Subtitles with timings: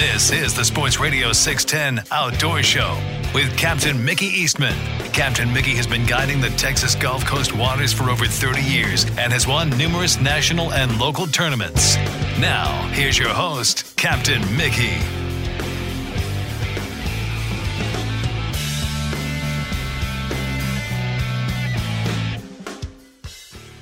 [0.00, 2.98] This is the Sports Radio 610 Outdoor Show
[3.34, 4.74] with Captain Mickey Eastman.
[5.12, 9.30] Captain Mickey has been guiding the Texas Gulf Coast waters for over 30 years and
[9.30, 11.96] has won numerous national and local tournaments.
[12.38, 14.96] Now, here's your host, Captain Mickey.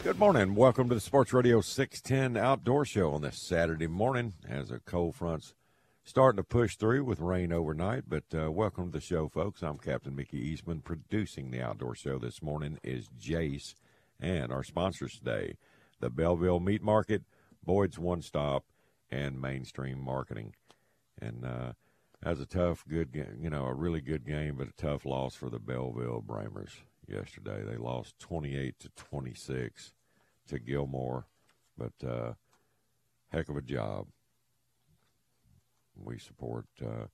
[0.02, 0.56] Good morning.
[0.56, 5.14] Welcome to the Sports Radio 610 Outdoor Show on this Saturday morning as a cold
[5.14, 5.54] front's
[6.08, 8.04] starting to push through with rain overnight.
[8.08, 9.62] But uh, welcome to the show, folks.
[9.62, 10.80] I'm Captain Mickey Eastman.
[10.80, 13.74] Producing the Outdoor Show this morning is Jace
[14.18, 15.56] and our sponsors today,
[16.00, 17.24] the Bellville Meat Market,
[17.62, 18.64] Boyd's One Stop,
[19.10, 20.54] and Mainstream Marketing.
[21.20, 21.72] And uh,
[22.22, 25.34] that was a tough, good, you know, a really good game, but a tough loss
[25.34, 26.72] for the Bellville Brahmas
[27.06, 27.62] yesterday.
[27.62, 29.92] They lost 28 to 26
[30.48, 31.26] to Gilmer,
[31.76, 32.32] but uh,
[33.30, 34.06] heck of a job.
[36.02, 37.06] We support uh,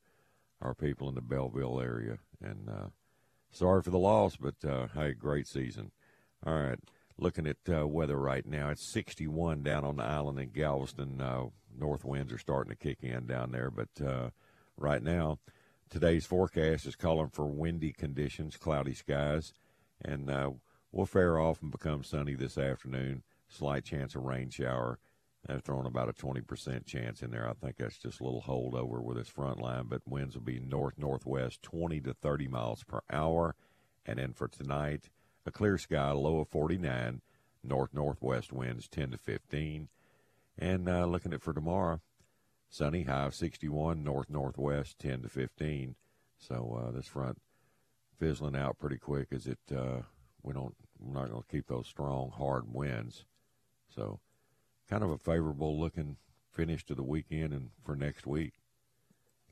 [0.61, 2.89] our people in the Bellville area, and uh,
[3.51, 5.91] sorry for the loss, but uh, hey, great season.
[6.47, 6.79] All right,
[7.19, 11.21] looking at uh, weather right now, it's 61 down on the island in Galveston.
[11.21, 11.47] Uh,
[11.77, 14.33] north winds are starting to kick in down there, but
[14.77, 15.39] right now,
[15.91, 19.53] today's forecast is calling for windy conditions, cloudy skies,
[20.05, 20.31] and
[20.93, 23.23] we'll fare off and become sunny this afternoon.
[23.49, 24.99] Slight chance of rain shower.
[25.47, 27.49] They're throwing about a 20% chance in there.
[27.49, 30.59] I think that's just a little holdover with this front line, but winds will be
[30.59, 33.55] north northwest 20 to 30 miles per hour.
[34.07, 35.11] And then for tonight,
[35.45, 37.21] a clear sky, low of 49,
[37.63, 39.89] north northwest winds 10 to 15.
[40.57, 42.01] And uh, looking at for tomorrow,
[42.71, 45.95] sunny, high of 61, north northwest 10 to 15.
[46.39, 47.39] So uh, this front
[48.19, 50.01] fizzling out pretty quick as it uh,
[50.43, 53.25] we don't we're not going to keep those strong hard winds.
[53.95, 54.21] So
[54.89, 56.17] kind of a favorable looking
[56.51, 58.55] finish to the weekend and for next week.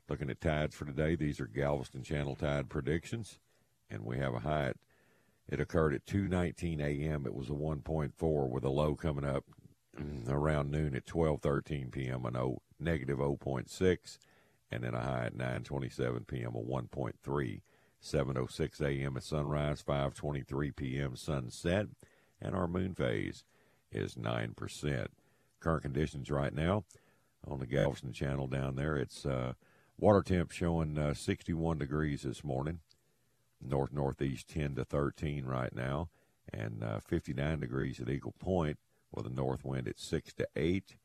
[0.09, 3.39] Looking at tides for today, these are Galveston Channel tide predictions,
[3.89, 4.67] and we have a high.
[4.67, 4.77] At,
[5.49, 7.25] it occurred at 2:19 a.m.
[7.25, 9.45] It was a 1.4 with a low coming up
[10.27, 12.25] around noon at 12:13 p.m.
[12.25, 14.17] a negative 0.6,
[14.71, 16.55] and then a high at 9:27 p.m.
[16.55, 17.61] a 1.3.
[18.03, 19.15] 7:06 a.m.
[19.15, 21.15] at sunrise, 5:23 p.m.
[21.15, 21.87] sunset,
[22.41, 23.45] and our moon phase
[23.91, 25.07] is 9%.
[25.63, 26.83] Current conditions right now
[27.47, 29.53] on the Galveston Channel down there, it's uh,
[29.97, 32.81] water temp showing uh, 61 degrees this morning,
[33.61, 36.09] north northeast 10 to 13 right now,
[36.51, 38.77] and uh, 59 degrees at Eagle Point
[39.13, 40.97] with a north wind at 6 to 8,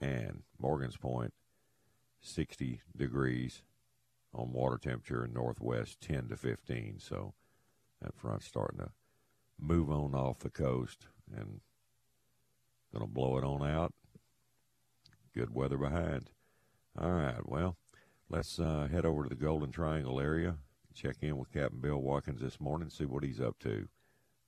[0.00, 1.34] and Morgan's Point
[2.22, 3.60] 60 degrees
[4.32, 7.00] on water temperature in northwest 10 to 15.
[7.00, 7.34] So
[8.00, 8.92] that front's starting to
[9.60, 11.60] move on off the coast and
[12.96, 13.92] Going to blow it on out.
[15.36, 16.30] Good weather behind.
[16.98, 17.76] All right, well,
[18.30, 20.54] let's uh, head over to the Golden Triangle area,
[20.94, 23.86] check in with Captain Bill Watkins this morning, see what he's up to.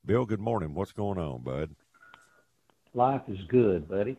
[0.06, 0.72] Bill, good morning.
[0.72, 1.76] What's going on, bud?
[2.94, 4.16] Life is good, buddy.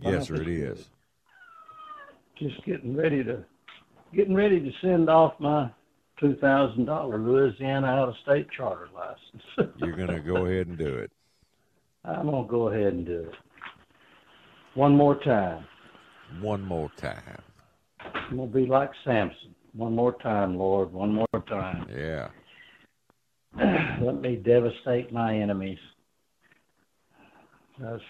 [0.00, 0.88] Yes, sir, it is.
[2.36, 3.44] Just getting ready to
[4.12, 5.70] getting ready to send off my
[6.18, 9.72] two thousand dollar Louisiana out of state charter license.
[9.76, 11.12] You're going to go ahead and do it.
[12.04, 13.34] I'm gonna go ahead and do it.
[14.74, 15.64] One more time.
[16.40, 17.42] One more time.
[18.00, 19.54] I'm gonna be like Samson.
[19.72, 20.92] One more time, Lord.
[20.92, 21.86] One more time.
[21.90, 22.28] Yeah.
[24.02, 25.78] Let me devastate my enemies.
[27.78, 28.02] That's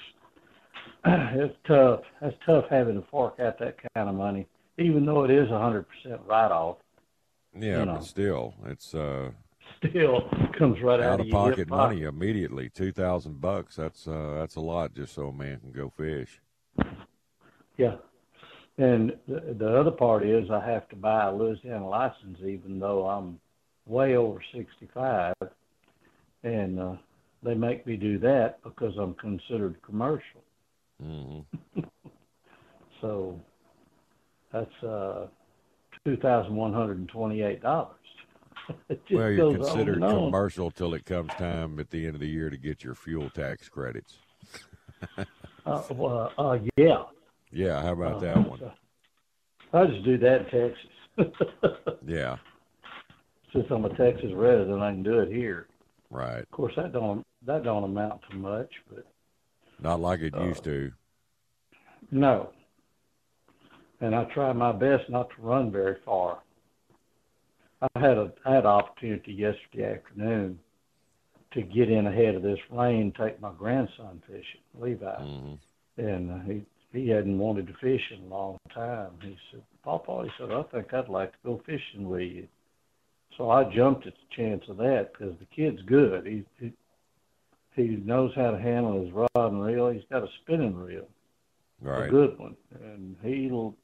[1.04, 2.00] it's tough.
[2.20, 4.46] That's tough having to fork out that kind of money,
[4.78, 6.78] even though it is a hundred percent write off.
[7.56, 7.92] Yeah, You know.
[7.94, 9.30] but still, it's uh,
[9.78, 10.28] Still
[10.58, 12.70] comes right out, out of pocket money immediately.
[12.70, 13.76] Two thousand bucks.
[13.76, 16.40] That's uh, that's a lot just so a man can go fish.
[17.76, 17.96] Yeah.
[18.78, 23.06] And the, the other part is I have to buy a Louisiana license even though
[23.06, 23.38] I'm
[23.86, 25.34] way over 65.
[26.42, 26.94] And uh,
[27.42, 30.42] they make me do that because I'm considered commercial.
[31.00, 31.40] hmm
[33.00, 33.38] So
[34.50, 35.26] that's uh,
[36.06, 37.60] $2,128.
[39.10, 40.24] Well, you're goes on considered on.
[40.24, 43.28] commercial till it comes time at the end of the year to get your fuel
[43.30, 44.16] tax credits.
[45.66, 47.04] Uh, well, uh, yeah.
[47.54, 48.58] Yeah, how about that one?
[48.58, 48.72] so
[49.72, 50.88] I just do that in Texas.
[52.06, 52.36] Yeah,
[53.52, 55.68] Since I'm a Texas resident, I can do it here.
[56.10, 56.40] right.
[56.40, 59.06] Of course, that don't that don't amount to much, but
[59.80, 60.92] Not like it Uh, used to.
[62.10, 62.50] no.
[64.00, 66.40] And I try my best not to run very far.
[67.80, 70.58] I had a I had an opportunity yesterday afternoon
[71.52, 75.54] to get in ahead of this rain, take my grandson fishing, Levi, hmm
[75.96, 76.62] and uh, he
[76.94, 79.10] he hadn't wanted to fish in a long time.
[79.20, 82.48] He said, "Papa," he said, "I think I'd like to go fishing with you."
[83.36, 86.26] So I jumped at the chance of that because the kid's good.
[86.26, 86.72] He, he
[87.74, 89.90] he knows how to handle his rod and reel.
[89.90, 91.08] He's got a spinning reel,
[92.06, 93.74] a good one, and he'll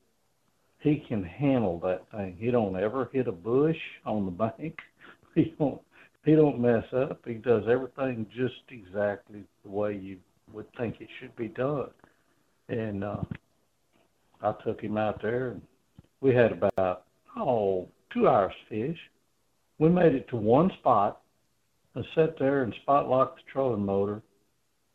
[0.78, 2.36] he can handle that thing.
[2.38, 3.76] He don't ever hit a bush
[4.06, 4.78] on the bank.
[5.34, 5.80] He don't
[6.24, 7.20] he don't mess up.
[7.26, 10.18] He does everything just exactly the way you
[10.52, 11.90] would think it should be done.
[12.70, 13.22] And uh
[14.42, 15.62] I took him out there and
[16.20, 17.04] we had about
[17.36, 18.98] oh two hours fish.
[19.78, 21.20] We made it to one spot.
[21.96, 24.22] I sat there and spot locked the trolling motor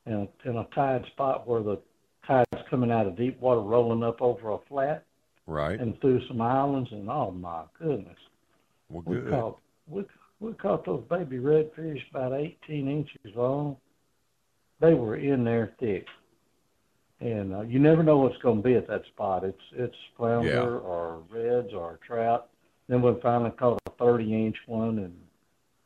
[0.06, 0.14] in
[0.46, 1.80] a, in a tide spot where the
[2.26, 5.04] tide's coming out of deep water rolling up over a flat
[5.48, 5.80] Right.
[5.80, 8.18] and through some islands and oh my goodness.
[8.90, 10.04] Well, We caught we
[10.40, 13.78] we caught those baby redfish about eighteen inches long.
[14.80, 16.06] They were in there thick.
[17.22, 19.44] And uh, you never know what's going to be at that spot.
[19.44, 20.60] It's it's flounder Yeah.
[20.90, 22.50] or reds or trout.
[22.88, 25.16] Then we finally caught a thirty inch one, and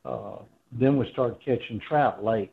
[0.06, 0.38] uh,
[0.72, 2.52] then we started catching trout late.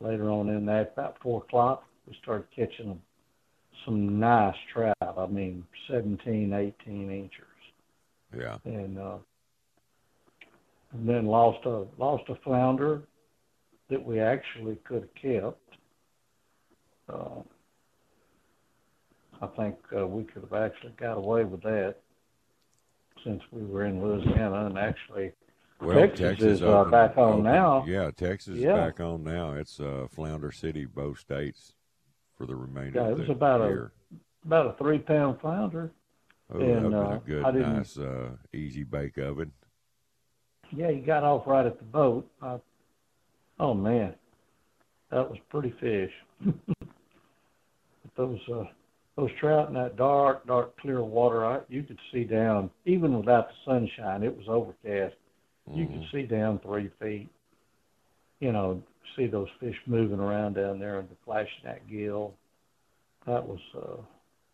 [0.00, 3.00] Later on in that, about four o'clock, we started catching
[3.84, 4.94] some nice trout.
[5.02, 7.32] I mean, 17, 18 inches
[8.36, 8.58] Yeah.
[8.64, 9.16] and uh,
[10.92, 13.02] and then lost a lost a flounder
[13.90, 15.60] that we actually could have kept.
[17.08, 17.42] Uh,
[19.40, 21.96] I think uh, we could have actually got away with that
[23.24, 25.32] since we were in Louisiana and actually
[25.80, 27.84] Well, Texas Texas is, uh, back on opened- now.
[27.86, 28.70] Yeah, Texas Yeah.
[28.74, 29.52] is back on now.
[29.52, 31.74] It's uh, Flounder City, both states,
[32.36, 33.90] for the remainder Yeah, of it was about a-
[34.44, 35.90] about a three pound flounder.
[36.50, 39.52] Oh, and, that'd been uh, a good, nice, uh, easy bake oven.
[40.70, 42.28] Yeah, he got off right at the boat.
[42.42, 42.58] I,
[43.60, 44.14] oh man,
[45.10, 46.12] that was pretty fish.
[48.16, 48.64] those uh,
[49.18, 52.70] those trout in that dark, dark, clear water, I, you could see down.
[52.86, 55.16] Even without the sunshine, it was overcast.
[55.74, 56.10] You could Mhm.
[56.12, 57.28] see down three feet.
[58.38, 58.80] You know,
[59.16, 62.36] see those fish moving around down there and the flashing that gill.
[63.26, 64.00] That was uh,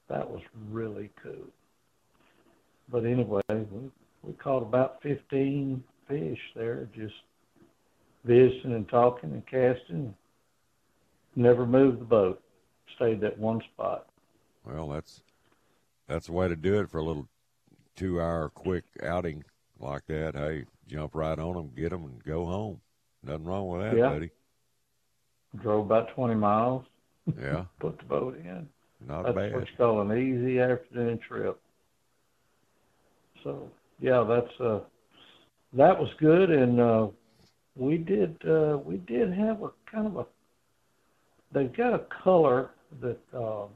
[0.09, 1.51] that was really cool.
[2.89, 3.91] But anyway, we,
[4.23, 7.15] we caught about 15 fish there, just
[8.25, 10.15] visiting and talking and casting.
[11.37, 12.43] Never moved the boat.
[12.97, 14.09] Stayed at one spot.
[14.65, 15.23] Well, that's
[16.09, 17.29] that's the way to do it for a little
[17.97, 19.45] two-hour quick outing
[19.79, 20.35] like that.
[20.35, 22.81] Hey, jump right on them, get them, and go home.
[23.23, 24.11] Nothing wrong with that, Yeah.
[24.11, 24.31] buddy.
[25.63, 26.85] Drove about 20 miles,
[27.41, 28.69] Yeah, put the boat in.
[29.07, 29.55] not That's bad.
[29.55, 31.61] what you call an easy afternoon trip.
[33.43, 34.81] So yeah, that's uh,
[35.75, 37.09] that was good, and uh,
[37.77, 40.27] we did uh, we did have a kind of a.
[41.53, 43.69] They've got a color that um,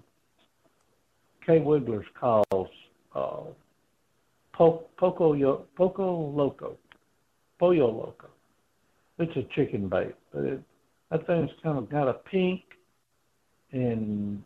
[1.59, 2.69] Kwiggler's calls
[3.15, 3.41] uh,
[4.53, 6.77] po- poco yo- poco loco,
[7.59, 8.29] pollo loco.
[9.19, 10.61] It's a chicken bait, but it,
[11.11, 12.61] that thing's kind of got a pink
[13.73, 14.43] and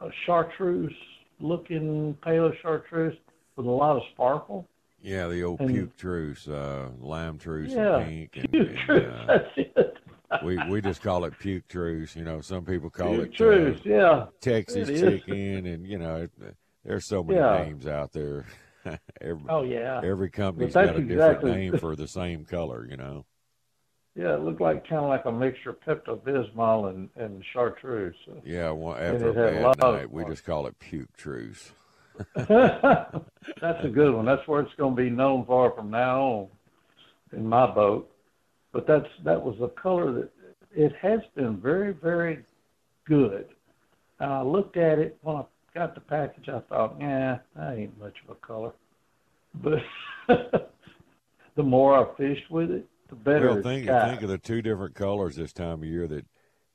[0.00, 0.92] a chartreuse
[1.38, 3.16] looking pale chartreuse
[3.56, 4.66] with a lot of sparkle.
[5.02, 8.78] Yeah, the old And- puke truce, uh, lime truce, Yeah, and pink, and, puke and,
[8.78, 9.12] truce.
[9.12, 9.95] uh, That's it.
[10.44, 12.16] We we just call it puke truce.
[12.16, 13.78] You know, some people call Puke it truce.
[13.86, 14.26] uh, yeah.
[14.40, 16.28] Texas chicken, and you know,
[16.84, 17.62] there's so many Yeah.
[17.64, 18.46] names out there.
[19.20, 20.00] every Oh yeah.
[20.04, 22.86] every company's got a different exactly- name for the same color.
[22.88, 23.26] You know.
[24.14, 28.14] Yeah, it looked like kind of like a mixture of Pepto Bismol and and chartreuse.
[28.44, 31.72] Yeah, well, after a bad night, we just call it puke truce.
[32.34, 34.24] That's a good one.
[34.24, 36.48] That's where it's going to be known for from now on
[37.32, 38.10] in my boat.
[38.76, 40.30] But that's that was a color that
[40.70, 42.44] it has been very very
[43.06, 43.46] good.
[44.20, 46.50] And I looked at it when I got the package.
[46.50, 48.72] I thought, yeah, that ain't much of a color.
[49.54, 49.78] But
[51.56, 54.94] the more I fished with it, the better Well, think think of the two different
[54.94, 56.06] colors this time of year.
[56.06, 56.26] That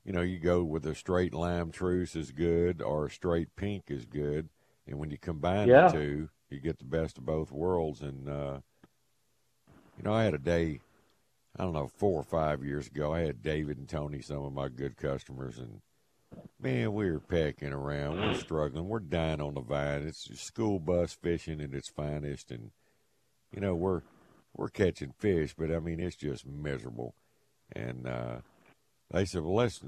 [0.04, 3.84] you know, you go with a straight lime truce is good, or a straight pink
[3.92, 4.48] is good,
[4.88, 5.86] and when you combine Yeah.
[5.86, 8.00] the two, you get the best of both worlds.
[8.00, 8.58] And uh,
[9.96, 10.80] you know, I had a day,
[11.56, 13.12] I don't know, four or five years ago.
[13.12, 15.82] I had David and Tony, some of my good customers, and
[16.58, 18.20] man, we were pecking around.
[18.20, 18.88] We're struggling.
[18.88, 20.02] We're dying on the vine.
[20.02, 22.70] It's school bus fishing at its finest, and
[23.52, 24.02] you know, we're
[24.54, 27.14] we're catching fish, but I mean, it's just miserable.
[27.74, 28.36] And uh,
[29.10, 29.80] they said, well, let's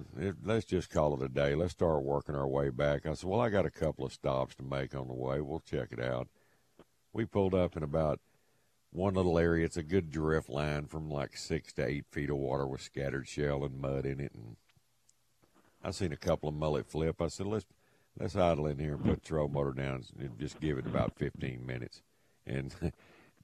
[0.45, 1.55] let's just call it a day.
[1.55, 3.07] Let's start working our way back.
[3.07, 5.41] I said, well, I got a couple of stops to make on the way.
[5.41, 6.29] We'll check it out.
[7.13, 8.21] We pulled up in about
[8.95, 9.65] one little area.
[9.65, 13.27] It's a good drift line from like six to eight feet of water with scattered
[13.27, 14.33] shell and mud in it.
[14.33, 14.57] And
[15.83, 17.21] I seen a couple of mullet flip.
[17.21, 17.67] I said, let's
[18.19, 21.19] let's idle in here and put the troll motor down and just give it about
[21.19, 22.03] 15 minutes.
[22.47, 22.73] And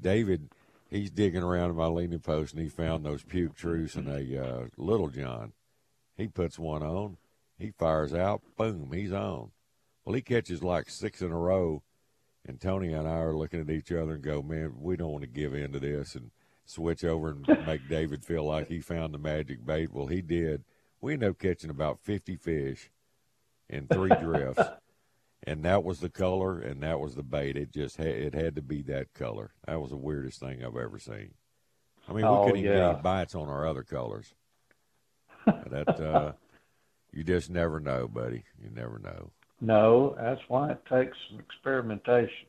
[0.00, 0.50] David,
[0.88, 4.44] he's digging around in my leaning post and he found those puke truce and a
[4.44, 5.52] uh, little John.
[6.16, 7.16] He puts one on,
[7.58, 9.50] he fires out, boom, he's on.
[10.04, 11.82] Well, he catches like six in a row,
[12.46, 15.22] and Tony and I are looking at each other and go, man, we don't want
[15.22, 16.30] to give in to this and
[16.64, 19.92] switch over and make David feel like he found the magic bait.
[19.92, 20.64] Well, he did.
[21.00, 22.90] We ended up catching about 50 fish
[23.68, 24.62] in three drifts.
[25.44, 27.56] And that was the color, and that was the bait.
[27.56, 29.52] It just had, it had to be that color.
[29.66, 31.32] That was the weirdest thing I've ever seen.
[32.06, 34.34] I mean, Oh, we couldn't even get any bites on our other colors.
[35.46, 36.32] that uh,
[37.12, 38.44] you just never know, buddy.
[38.62, 39.30] You never know.
[39.60, 42.46] No, that's why it takes some experimentation.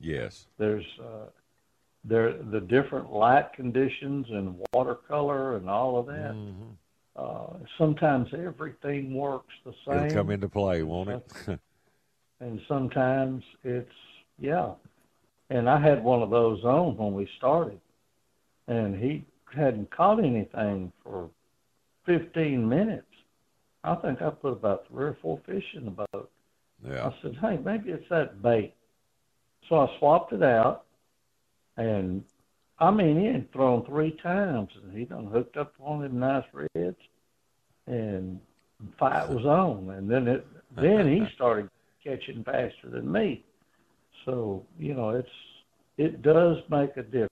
[0.00, 0.46] Yes.
[0.58, 1.26] There's uh,
[2.04, 6.34] there the different light conditions and watercolor and all of that.
[6.34, 6.76] Mhm.
[7.14, 11.32] Uh, sometimes everything works the same, It'll come into play, won't it?
[12.40, 13.94] and sometimes it's
[14.38, 14.72] yeah.
[15.48, 17.80] And I had one of those on when we started,
[18.66, 21.30] and he hadn't caught anything for
[22.04, 23.06] 15 minutes.
[23.84, 26.30] I think I put about three or four fish in the boat.
[26.84, 27.08] Yeah.
[27.08, 28.74] I said, hey, maybe it's that bait.
[29.68, 30.84] So I swapped it out,
[31.76, 32.22] and
[32.78, 36.20] I mean, he had thrown three times, and he done hooked up one of them
[36.20, 36.96] nice reds,
[37.86, 38.38] and
[38.98, 39.90] fight was on.
[39.90, 41.70] And then it, then he started
[42.04, 43.44] catching faster than me.
[44.24, 45.28] So you know, it's
[45.98, 47.30] it does make a difference.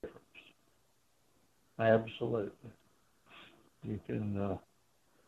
[1.79, 2.71] Absolutely,
[3.83, 4.57] you can uh,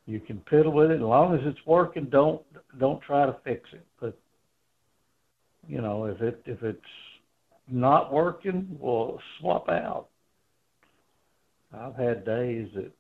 [0.07, 2.07] you can piddle with it as long as it's working.
[2.07, 2.41] Don't
[2.79, 3.85] don't try to fix it.
[4.01, 4.17] But
[5.67, 6.81] you know, if it if it's
[7.69, 10.07] not working, well, swap out.
[11.77, 12.93] I've had days that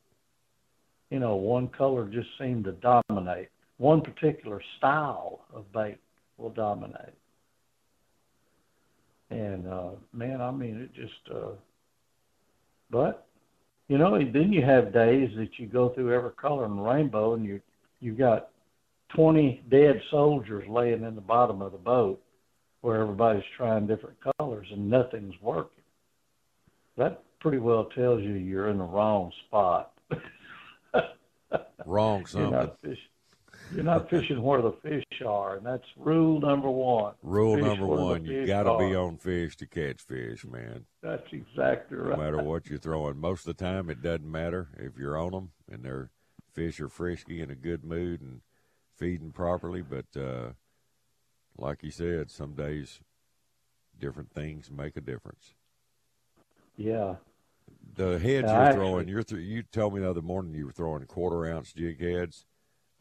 [1.10, 2.72] you know one color just seemed to
[3.08, 3.48] dominate.
[3.78, 5.98] One particular style of bait
[6.38, 7.14] will dominate.
[9.30, 11.34] And uh, man, I mean, it just.
[11.34, 11.52] Uh,
[12.90, 13.25] but
[13.88, 17.34] you know, then you have days that you go through every color in the rainbow,
[17.34, 17.60] and you
[18.00, 18.48] you've got
[19.14, 22.20] twenty dead soldiers laying in the bottom of the boat,
[22.80, 25.84] where everybody's trying different colors and nothing's working.
[26.96, 29.92] That pretty well tells you you're in the wrong spot.
[31.84, 32.50] Wrong you're something.
[32.50, 32.96] not fishing.
[33.74, 37.14] You're not fishing where the fish are, and that's rule number one.
[37.22, 40.86] Rule Fish number one: you got to be on fish to catch fish, man.
[41.02, 42.16] That's exactly right.
[42.18, 43.18] no matter what you're throwing.
[43.18, 46.10] Most of the time, it doesn't matter if you're on them and their
[46.52, 48.40] fish are frisky and in a good mood and
[48.96, 49.82] feeding properly.
[49.82, 50.52] But uh,
[51.56, 53.00] like you said, some days
[53.98, 55.54] different things make a difference.
[56.76, 57.16] Yeah.
[57.94, 60.66] The heads Yeah, you're I throwing, you're th- you told me the other morning you
[60.66, 62.46] were throwing quarter ounce jig heads.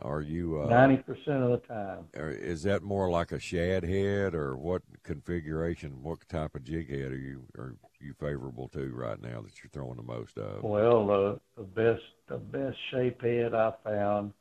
[0.02, 0.62] Are you?
[0.62, 2.06] Uh, Ninety percent of the time.
[2.14, 6.04] is that more like a shad head, or what configuration?
[6.04, 9.70] What type of jig head are you are you favorable to right now that you're
[9.72, 10.64] throwing the most of?
[10.64, 14.34] Well, the the best the best shape head I found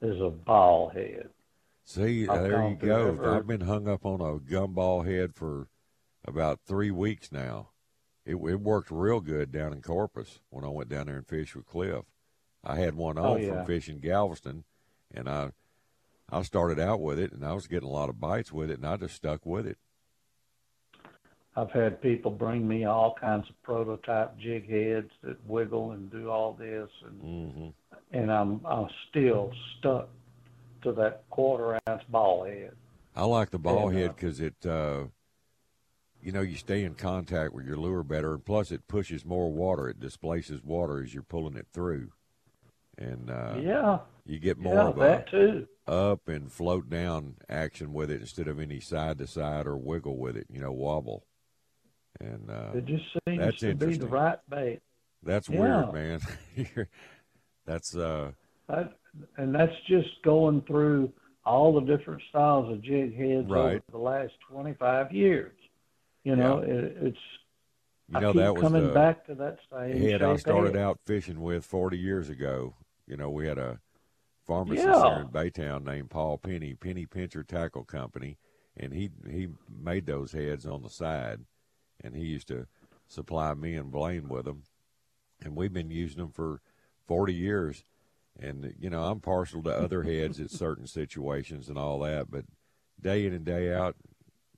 [0.00, 1.28] is a ball head.
[1.84, 3.08] See, I've there you go.
[3.08, 5.68] every- I've been hung up on a gumball head for
[6.24, 7.70] about three weeks now,
[8.24, 11.54] it, it worked real good down in Corpus when I went down there and fished
[11.56, 12.04] with Cliff.
[12.62, 13.56] I had one on Oh, yeah.
[13.56, 14.64] from fishing Galveston,
[15.14, 15.52] and I
[16.30, 18.78] I started out with it, and I was getting a lot of bites with it,
[18.78, 19.78] and I just stuck with it.
[21.56, 26.28] I've had people bring me all kinds of prototype jig heads that wiggle and do
[26.30, 27.68] all this, and hmm
[28.12, 30.08] and I'm I'm still stuck
[30.82, 32.72] to that quarter ounce ball head.
[33.16, 35.04] I like the ball And, uh, head because it, uh,
[36.20, 39.50] you know, you stay in contact with your lure better, and plus it pushes more
[39.52, 39.88] water.
[39.88, 42.10] It displaces water as you're pulling it through,
[42.98, 45.68] and uh, yeah, you get more yeah, of that a too.
[45.86, 50.16] up and float down action with it instead of any side to side or wiggle
[50.18, 50.46] with it.
[50.50, 51.24] You know, wobble.
[52.20, 54.80] And uh, It just seems that's to be the right bait.
[55.22, 55.90] that's Yeah.
[55.90, 56.20] weird, man.
[57.66, 58.32] That's uh,
[58.68, 58.92] That,
[59.38, 61.12] and that's just going through
[61.46, 65.56] all the different styles of jig heads over the last 25 years.
[66.24, 67.18] You know, it, it's
[68.08, 70.74] you I know keep that was coming the back to that same head I started
[70.74, 70.82] head.
[70.84, 72.74] out fishing with 40 years ago.
[73.06, 73.80] You know, we had a
[74.46, 75.10] pharmacist Yeah.
[75.14, 78.38] here in Baytown named Paul Penny, Penny Pincher Tackle Company,
[78.76, 81.40] and he he made those heads on the side,
[82.02, 82.66] and he used to
[83.06, 84.62] supply me and Blaine with them,
[85.42, 86.60] and we've been using them for
[87.06, 87.84] 40 years.
[88.38, 92.44] And you know, I'm partial to other heads at certain situations and all that, but
[93.00, 93.96] day in and day out,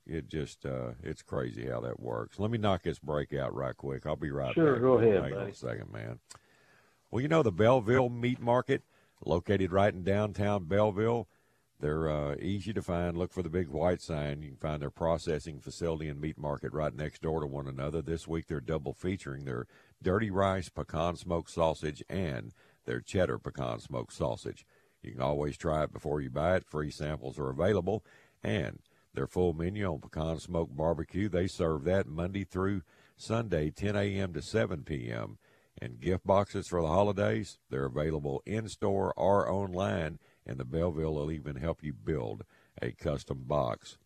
[0.07, 2.39] it just uh, it's crazy how that works.
[2.39, 4.07] Let me knock this break out right quick.
[4.07, 4.79] I'll be right Sure, back.
[4.81, 6.19] Sure, go ahead, Hang on a second, man.
[7.09, 8.83] Well, you know the Bellville Meat Market,
[9.23, 11.27] located right in downtown Bellville.
[11.79, 13.15] They're uh, easy to find.
[13.15, 14.41] Look for the big white sign.
[14.41, 18.01] You can find their processing facility and meat market right next door to one another.
[18.01, 19.67] This week they're double featuring their
[20.03, 22.53] dirty rice pecan smoked sausage and
[22.85, 24.65] their cheddar pecan smoked sausage.
[25.01, 26.65] You can always try it before you buy it.
[26.65, 28.03] Free samples are available.
[28.43, 28.79] And
[29.13, 32.81] their full menu on pecan smoked barbecue, they serve that Monday through
[33.15, 34.33] Sunday, 10 a.m.
[34.33, 35.37] to 7 p.m.
[35.79, 41.13] And gift boxes for the holidays, they're available in store or online, and the Bellville
[41.13, 42.43] will even help you build
[42.81, 43.97] a custom box.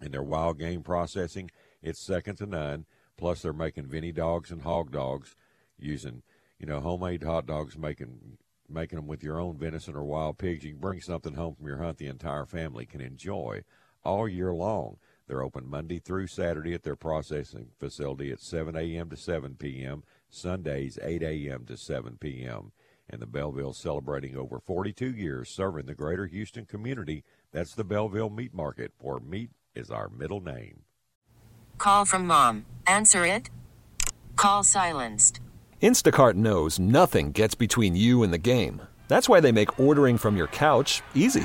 [0.00, 1.50] And their wild game processing,
[1.82, 2.86] it's second to none.
[3.16, 5.34] Plus, they're making Vinny dogs and hog dogs
[5.78, 6.22] using,
[6.58, 10.64] you know, homemade hot dogs, making making them with your own venison or wild pigs.
[10.64, 13.64] You can bring something home from your hunt the entire family can enjoy
[14.04, 14.96] all year long.
[15.26, 19.10] They're open Monday through Saturday at their processing facility at 7 a.m.
[19.10, 21.64] to 7 p.m., Sundays 8 a.m.
[21.66, 22.72] to 7 p.m.
[23.08, 27.24] And the Bellville celebrating over 42 years serving the greater Houston community.
[27.52, 30.82] That's the Bellville Meat Market, where meat is our middle name.
[31.78, 32.64] Call from mom.
[32.86, 33.50] Answer it.
[34.36, 35.40] Call silenced.
[35.82, 38.80] Instacart knows nothing gets between you and the game.
[39.08, 41.44] That's why they make ordering from your couch easy.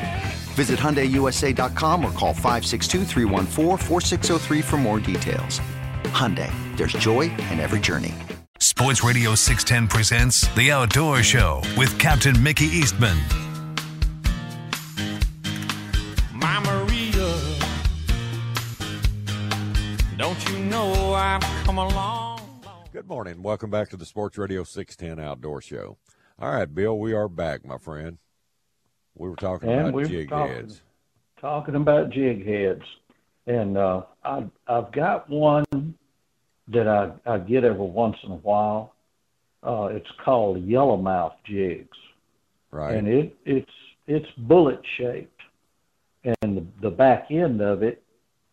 [0.51, 5.61] Visit HyundaiUSA.com or call 562-314-4603 for more details.
[6.11, 8.13] Hyundai, there's joy in every journey.
[8.59, 13.17] Sports Radio 610 presents The Outdoor Show with Captain Mickey Eastman.
[16.33, 17.33] My Maria,
[20.17, 23.41] don't you know I've come a long, long Good morning.
[23.41, 25.97] Welcome back to the Sports Radio 610 Outdoor Show.
[26.39, 28.17] All right, Bill, we are back, my friend.
[29.21, 30.81] We were talking And about we jig talking- heads.
[31.39, 32.81] talking about jig heads,
[33.45, 35.63] and uh, I, I've got one
[36.69, 38.95] that I, I get every once in a while.
[39.61, 41.95] Uh, it's called yellowmouth jigs,
[42.71, 42.95] Right.
[42.95, 43.71] and it it's
[44.07, 45.39] it's bullet shaped,
[46.23, 48.01] and the, the back end of it,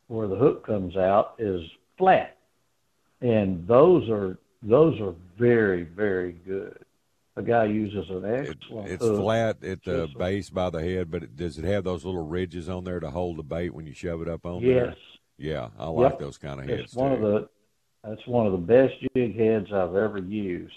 [0.08, 1.62] where the hook comes out, is
[1.96, 2.36] flat,
[3.22, 6.84] and those are those are very very good.
[7.38, 9.08] A guy uses an It, excellent it's hook.
[9.08, 12.68] flat at the base by the head, but it, does it have those little ridges
[12.68, 14.92] on there to hold the bait when you shove it up on there?
[14.92, 14.96] Yes.
[15.36, 16.18] Yeah, I like Yep.
[16.18, 17.48] those kind of heads It's one of the
[18.04, 20.74] that's one of the best jig heads I've ever used.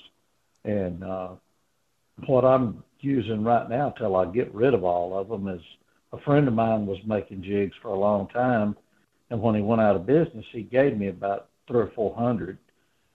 [0.66, 1.30] And uh,
[2.28, 5.62] what I'm using right now till I get rid of all of them is
[6.14, 8.76] a friend of mine was making jigs for a long time,
[9.30, 12.58] and when he went out of business, he gave me about three or four hundred,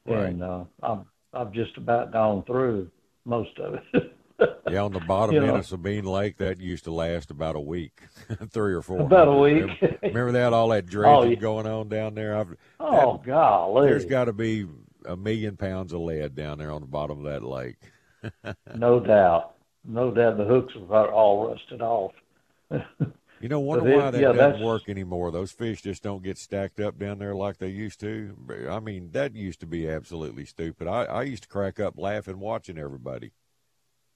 [0.06, 1.04] and uh, I've
[1.34, 2.90] I've just about gone through
[3.26, 4.12] most of it.
[4.70, 5.58] Yeah, on the bottom You end know.
[5.60, 8.02] of Sabine Lake, that used to last about a week,
[8.50, 9.00] three or four.
[9.00, 9.62] About a week.
[9.62, 10.52] Remember, remember that?
[10.52, 11.36] All that oh, dredging yeah.
[11.36, 12.36] going on down there.
[12.36, 13.88] I've, oh golly!
[13.88, 14.66] there's got to be
[15.06, 17.76] a million pounds of lead down there on the bottom of that lake.
[18.74, 19.54] no doubt,
[19.86, 20.36] no doubt.
[20.36, 22.12] The hooks are all rusted off.
[23.40, 25.30] You know, wonder it- why that yeah, doesn't work anymore.
[25.30, 28.34] Those fish just don't get stacked up down there like they used to.
[28.70, 30.88] I mean, that used to be absolutely stupid.
[30.88, 33.32] I, I used to crack up laughing watching everybody.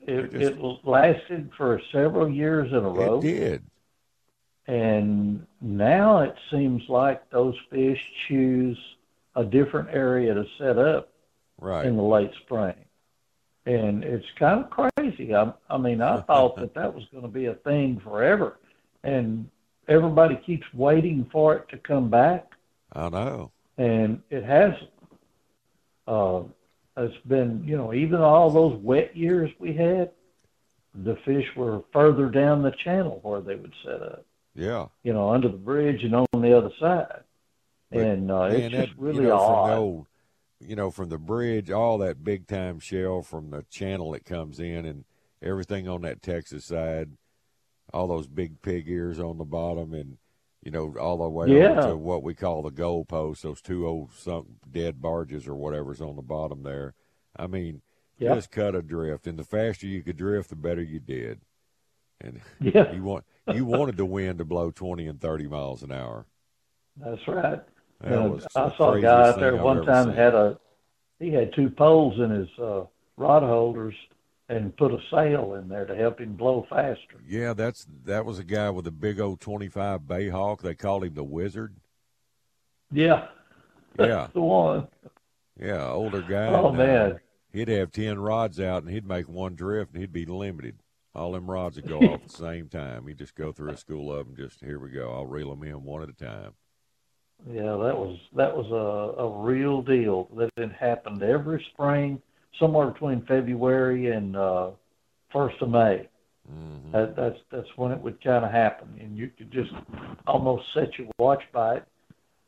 [0.00, 3.18] It, just- it lasted for several years in a row.
[3.18, 3.62] It did.
[4.66, 8.78] And now it seems like those fish choose
[9.37, 11.09] a different area to set up
[11.59, 11.85] Right.
[11.87, 12.74] in the late spring.
[13.66, 15.35] And it's kind of crazy.
[15.35, 18.59] I, I mean, I thought that that was going to be a thing forever.
[19.02, 19.48] And
[19.88, 22.52] everybody keeps waiting for it to come back,
[22.92, 23.50] I know.
[23.78, 24.90] and it hasn't.
[26.06, 26.42] Uh,
[26.96, 30.10] it's been, you know, even all those wet years we had,
[30.94, 34.86] the fish were further down the channel where they would set up Yeah.
[35.04, 37.22] you know, under the bridge and on the other side.
[37.92, 39.70] But, and uh, it's just that, really you know, odd.
[39.78, 40.06] old,
[40.60, 44.60] you know, from the bridge, all that big time shell from the channel that comes
[44.60, 45.04] in, and
[45.40, 47.10] everything on that Texas side,
[47.92, 50.16] all those big pig ears on the bottom, and
[50.62, 51.81] you know, all the way Yeah.
[51.87, 56.03] to what we call the goal post, those two old sunk dead barges or whatever's
[56.03, 56.94] on the bottom there.
[57.37, 57.81] I mean,
[58.18, 58.35] Yep.
[58.35, 61.40] just cut adrift, and the faster you could drift, the better you did.
[62.20, 62.92] And Yeah.
[62.92, 63.24] you want
[63.55, 66.26] you wanted the wind to blow twenty and thirty miles an hour.
[66.98, 67.61] That's right.
[68.03, 70.14] That I saw a guy out there I've one time seen.
[70.14, 70.59] had a
[71.18, 72.85] he had two poles in his uh,
[73.16, 73.94] rod holders
[74.50, 77.22] and put a sail in there to help him blow faster.
[77.26, 80.60] Yeah, that's that was a guy with a big old twenty five Bayhawk.
[80.60, 81.76] They called him the Wizard.
[82.92, 83.28] Yeah.
[83.98, 84.26] Yeah.
[84.34, 84.88] The one.
[85.58, 86.46] Yeah, older guy.
[86.48, 87.20] Oh, uh, man.
[87.52, 90.76] he'd have ten rods out, and he'd make one drift, and he'd be limited.
[91.14, 93.06] All them rods would go off at the same time.
[93.06, 94.36] He'd just go through a school of them.
[94.36, 95.12] Just here we go.
[95.12, 96.52] I'll reel them in one at a time.
[97.48, 100.28] Yeah, that was that was a, a real deal.
[100.36, 102.20] That it happened every spring,
[102.58, 104.70] somewhere between February and uh,
[105.32, 106.08] first of May.
[106.50, 106.92] Mm-hmm.
[106.92, 109.70] That, that's that's when it would kind of happen, and you could just
[110.26, 111.84] almost set your watch by it.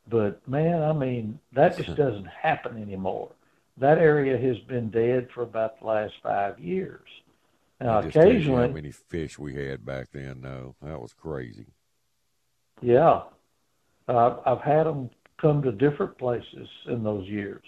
[0.08, 3.30] But man, I mean, that just doesn't happen anymore.
[3.78, 7.06] That area has been dead for about the last five years.
[7.80, 10.40] Now, just occasionally, how many fish we had back then.
[10.40, 11.66] No, that was crazy.
[12.80, 13.22] Yeah,
[14.08, 15.10] uh, I've had them
[15.40, 17.62] come to different places in those years.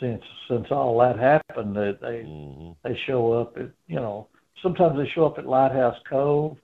[0.00, 2.70] Since since all that happened, that they Mm-hmm.
[2.82, 4.28] they show up at you know
[4.62, 6.56] sometimes they show up at Lighthouse Cove,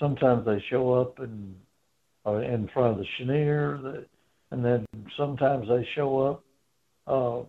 [0.00, 1.54] sometimes they show up in
[2.26, 4.06] uh, in front of the Chenier, the,
[4.50, 6.44] and then sometimes they show up
[7.06, 7.42] uh,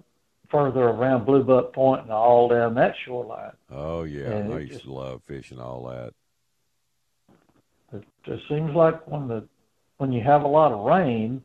[0.51, 3.53] further around Blue Buck Point and all down that shoreline.
[3.71, 6.13] Oh yeah, And I used just- to love fishing all that.
[7.93, 9.47] It just seems like when the
[9.97, 11.43] when you have a lot of rain,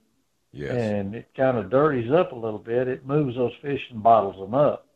[0.55, 0.77] Yes.
[0.77, 4.37] and it kind of dirties up a little bit, it moves those fish and bottles
[4.37, 4.87] them up.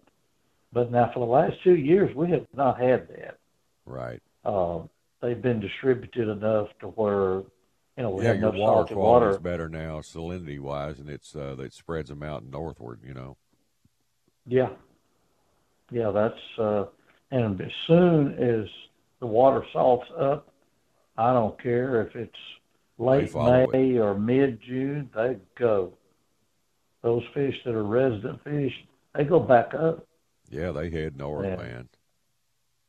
[0.72, 3.38] But now for the last two years, we have not had that.
[3.84, 4.22] Right.
[4.44, 4.80] Uh,
[5.20, 7.42] they've been distributed enough to where,
[7.96, 11.34] you know, we yeah, have your water quality is better now, salinity wise, and it's
[11.34, 13.00] uh, that spreads them out northward.
[13.04, 13.36] You know.
[14.46, 14.68] Yeah,
[15.90, 16.84] yeah, that's uh,
[17.30, 18.68] and as soon as
[19.20, 20.52] the water salts up,
[21.16, 22.36] I don't care if it's
[22.98, 25.92] late May or mid June, they go.
[27.02, 28.72] Those fish that are resident fish,
[29.14, 30.04] they go back up.
[30.50, 31.56] Yeah, they head north, Yeah.
[31.56, 31.88] man.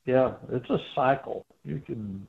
[0.06, 1.45] Yeah, it's a cycle.
[1.63, 2.28] You can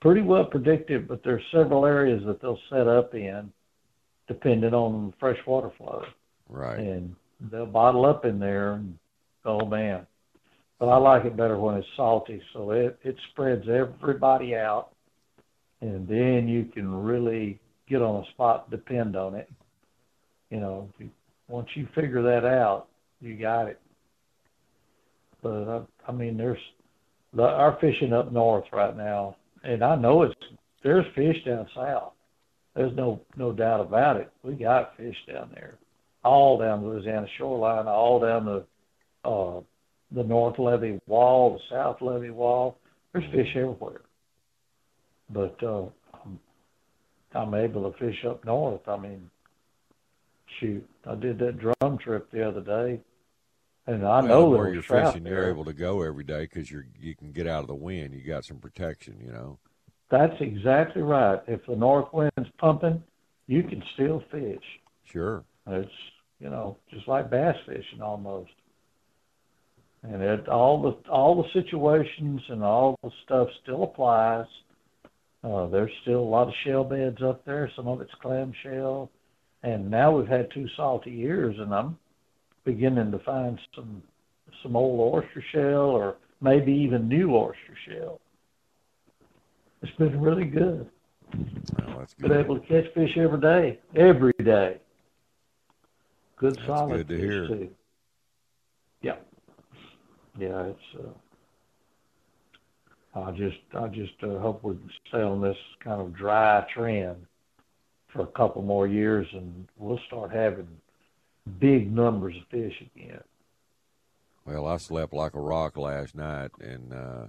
[0.00, 3.52] pretty well predict it, but there's several areas that they'll set up in,
[4.26, 6.04] depending on freshwater flow,
[6.48, 6.78] Right.
[6.80, 8.72] and they'll bottle up in there.
[8.74, 8.98] And
[9.44, 10.06] oh man,
[10.78, 14.93] but I like it better when it's salty, so it it spreads everybody out,
[15.84, 19.50] and then you can really get on a spot, depend on it.
[20.48, 21.10] You know, you,
[21.46, 22.86] once you figure that out,
[23.20, 23.78] you got it.
[25.42, 26.58] But I, I mean, there's
[27.34, 30.34] the, our fishing up north right now, and I know it's
[30.82, 32.12] there's fish down south.
[32.74, 34.32] There's no no doubt about it.
[34.42, 35.76] We got fish down there,
[36.24, 39.60] all down the Louisiana shoreline, all down the uh,
[40.12, 42.78] the North Levee Wall, the South Levee Wall.
[43.12, 44.00] There's fish everywhere.
[45.30, 45.86] But uh,
[47.34, 48.86] I'm able to fish up north.
[48.86, 49.30] I mean,
[50.60, 53.00] shoot, I did that drum trip the other day,
[53.86, 55.34] and I well, know where you're fishing, there.
[55.34, 58.14] you're able to go every day because you're you can get out of the wind.
[58.14, 59.58] You got some protection, you know.
[60.10, 61.40] That's exactly right.
[61.46, 63.02] If the north wind's pumping,
[63.46, 64.62] you can still fish.
[65.04, 65.44] Sure.
[65.66, 65.90] It's
[66.40, 68.50] you know just like bass fishing almost.
[70.02, 74.46] And it all the all the situations and all the stuff still applies.
[75.44, 77.70] Uh, there's still a lot of shell beds up there.
[77.76, 79.10] Some of it's clamshell,
[79.62, 81.98] and now we've had two salty years, and I'm
[82.64, 84.02] beginning to find some
[84.62, 88.20] some old oyster shell or maybe even new oyster shell.
[89.82, 90.88] It's been really good.
[91.78, 94.78] Well, that's Been able to catch fish every day, every day.
[96.38, 97.48] Good That's solid good to fish hear.
[97.48, 97.70] too.
[99.02, 99.16] Yeah,
[100.38, 100.62] yeah.
[100.62, 100.80] It's.
[100.98, 101.08] Uh,
[103.14, 107.26] I just, I just uh, hope we can stay on this kind of dry trend
[108.08, 110.68] for a couple more years, and we'll start having
[111.60, 113.22] big numbers of fish again.
[114.44, 117.26] Well, I slept like a rock last night, and uh,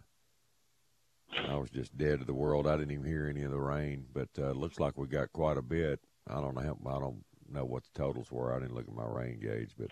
[1.47, 2.67] I was just dead to the world.
[2.67, 5.31] I didn't even hear any of the rain, but uh, it looks like we got
[5.33, 5.99] quite a bit.
[6.27, 6.61] I don't know.
[6.61, 8.53] How, I don't know what the totals were.
[8.53, 9.89] I didn't look at my rain gauge, but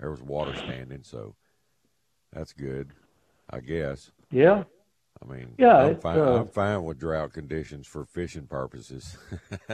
[0.00, 1.34] there was water standing, so
[2.32, 2.90] that's good,
[3.50, 4.10] I guess.
[4.30, 4.64] Yeah,
[5.22, 6.18] I mean, Yeah, I'm fine.
[6.18, 9.16] uh, I'm fine with drought conditions for fishing purposes.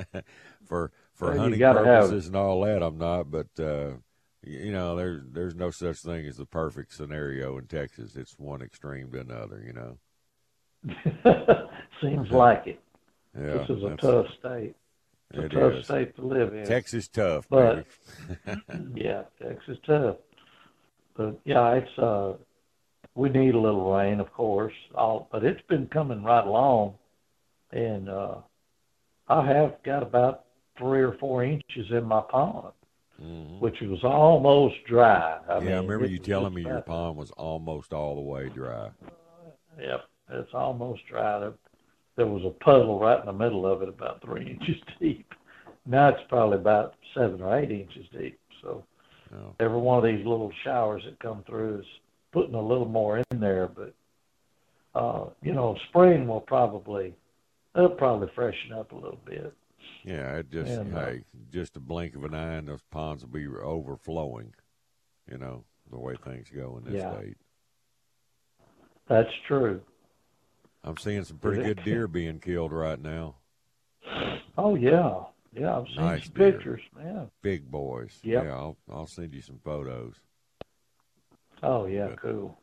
[0.66, 3.30] for for hunting purposes and all that, I'm not.
[3.30, 3.92] But uh,
[4.44, 8.16] you know, there's there's no such thing as the perfect scenario in Texas.
[8.16, 9.62] It's one extreme to another.
[9.66, 9.98] You know.
[12.00, 12.80] seems like it.
[13.38, 14.74] Yeah, this is a tough state.
[15.32, 15.84] It's a tough is.
[15.84, 16.66] state to live in.
[16.66, 17.86] Texas tough, But-
[18.46, 18.84] baby.
[18.96, 20.16] yeah, Texas tough.
[21.16, 22.34] But yeah, it's uh
[23.14, 24.74] we need a little rain of course.
[24.94, 26.94] All but it's been coming right along
[27.72, 28.36] and uh
[29.28, 30.44] I have got about
[30.76, 32.72] three or four inches in my pond,
[33.22, 33.60] Mhm.
[33.60, 35.38] which was almost dry.
[35.48, 38.48] I yeah, mean, I remember you telling me your pond was almost all the way
[38.48, 38.90] dry.
[39.78, 41.38] Yep, it's almost dry.
[41.38, 41.52] There,
[42.16, 45.32] there was a puddle right in the middle of it, about three inches deep.
[45.86, 48.38] Now it's probably about seven or eight inches deep.
[48.62, 48.84] So
[49.32, 49.54] Oh.
[49.60, 51.86] every one of these little showers that come through is
[52.32, 53.68] putting a little more in there.
[53.68, 53.94] But
[54.94, 57.14] uh, you know, spring will probably
[57.74, 59.54] it'll probably freshen up a little bit.
[60.04, 63.24] Yeah, it just And, uh, hey, just a blink of an eye, and those ponds
[63.24, 64.54] will be overflowing.
[65.30, 67.16] You know the way things go in this Yeah.
[67.16, 67.36] state.
[69.08, 69.80] That's true.
[70.84, 73.36] I'm seeing some pretty good deer being killed right now.
[74.56, 75.78] Oh yeah, yeah.
[75.78, 76.80] I've seen Nice pictures.
[76.98, 77.26] Yeah.
[77.42, 78.18] Big boys.
[78.22, 78.44] Yep.
[78.44, 80.20] Yeah, I'll I'll send you some photos.
[81.62, 82.20] Oh yeah, Good.
[82.20, 82.58] cool.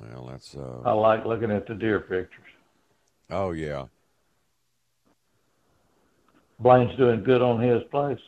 [0.00, 0.80] Well, that's uh.
[0.84, 2.40] I like looking at the deer pictures.
[3.30, 3.86] Oh yeah.
[6.58, 8.18] Blaine's doing good on his place.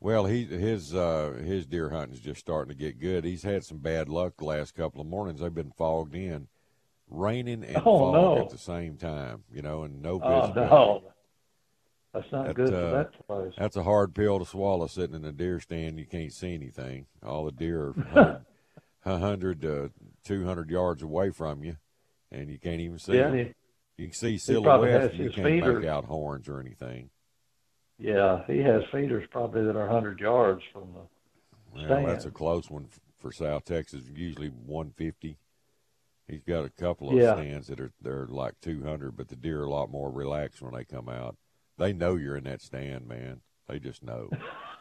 [0.00, 3.24] Well, he his uh his deer hunting's just starting to get good.
[3.24, 5.40] He's had some bad luck the last couple of mornings.
[5.40, 6.48] They've been fogged in,
[7.08, 8.38] raining and Oh, fog no.
[8.42, 9.44] at the same time.
[9.52, 11.02] You know, and no Oh no,
[12.12, 13.54] that's not That, good uh, for that place.
[13.56, 15.98] That's a hard pill to swallow sitting in a deer stand.
[15.98, 17.06] You can't see anything.
[17.24, 18.42] All the deer are
[19.04, 19.90] 100, 100 to
[20.24, 21.76] 200 yards away from you,
[22.30, 23.54] and you can't even see Yeah, he-
[23.96, 25.80] You can see silhouettes, you can't feeder.
[25.80, 27.10] make out horns or anything.
[27.98, 31.06] Yeah, he has feeders probably that are hundred yards from the
[31.74, 32.08] Well, stand.
[32.08, 32.88] that's a close one
[33.18, 34.04] for South Texas.
[34.12, 35.38] Usually 150.
[36.26, 37.34] He's got a couple of Yeah.
[37.36, 40.74] stands that are they're like 200, but the deer are a lot more relaxed when
[40.74, 41.36] they come out.
[41.76, 43.42] They know you're in that stand, man.
[43.68, 44.28] They just know.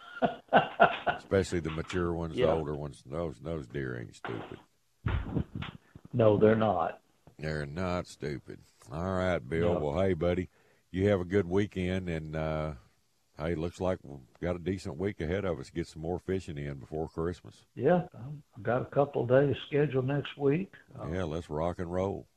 [1.18, 2.48] Especially the mature ones, Yeah.
[2.48, 3.04] the older ones.
[3.06, 4.60] Those those deer ain't stupid.
[6.14, 7.00] No, they're not.
[7.40, 8.60] They're not stupid.
[8.92, 9.74] All right, Bill.
[9.74, 9.80] No.
[9.80, 10.50] Well, hey, buddy,
[10.92, 12.74] you have a good weekend, and uh,
[13.40, 15.70] hey, looks like we've got a decent week ahead of us.
[15.72, 17.56] Get some more fishing in before Christmas.
[17.76, 18.04] Yeah,
[18.56, 20.72] I've got a couple of days scheduled next week.
[21.00, 22.28] Uh, Yeah, let's rock and roll.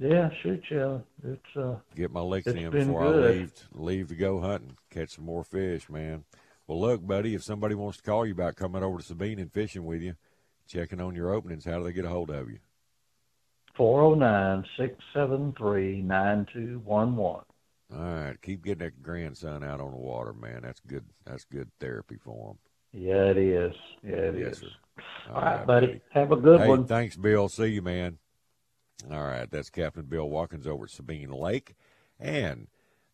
[0.00, 0.98] yeah, shoot, yeah.
[1.24, 5.24] It's uh, Get my licks in before I leave leave to go hunting, catch some
[5.24, 6.24] more fish, man.
[6.66, 9.52] Well, look, buddy, if somebody wants to call you about coming over to Sabine and
[9.52, 10.14] fishing with you,
[10.66, 12.58] checking on your openings, how do they get a hold of you?
[13.76, 17.44] four zero nine six seven three nine two one one.
[17.94, 20.60] All right, keep getting that grandson out on the water, man.
[20.62, 21.04] That's good.
[21.24, 22.58] That's good therapy for him.
[22.92, 23.74] Yeah, it is.
[24.02, 24.40] Yeah, it is.
[24.40, 25.34] Yes, sir.
[25.34, 26.00] All right, buddy.
[26.12, 26.86] Have a good hey, one.
[26.86, 27.48] thanks, Bill.
[27.48, 28.18] See you, man.
[29.10, 31.74] All right, that's Captain Bill Watkins over at Sabine Lake
[32.20, 32.68] and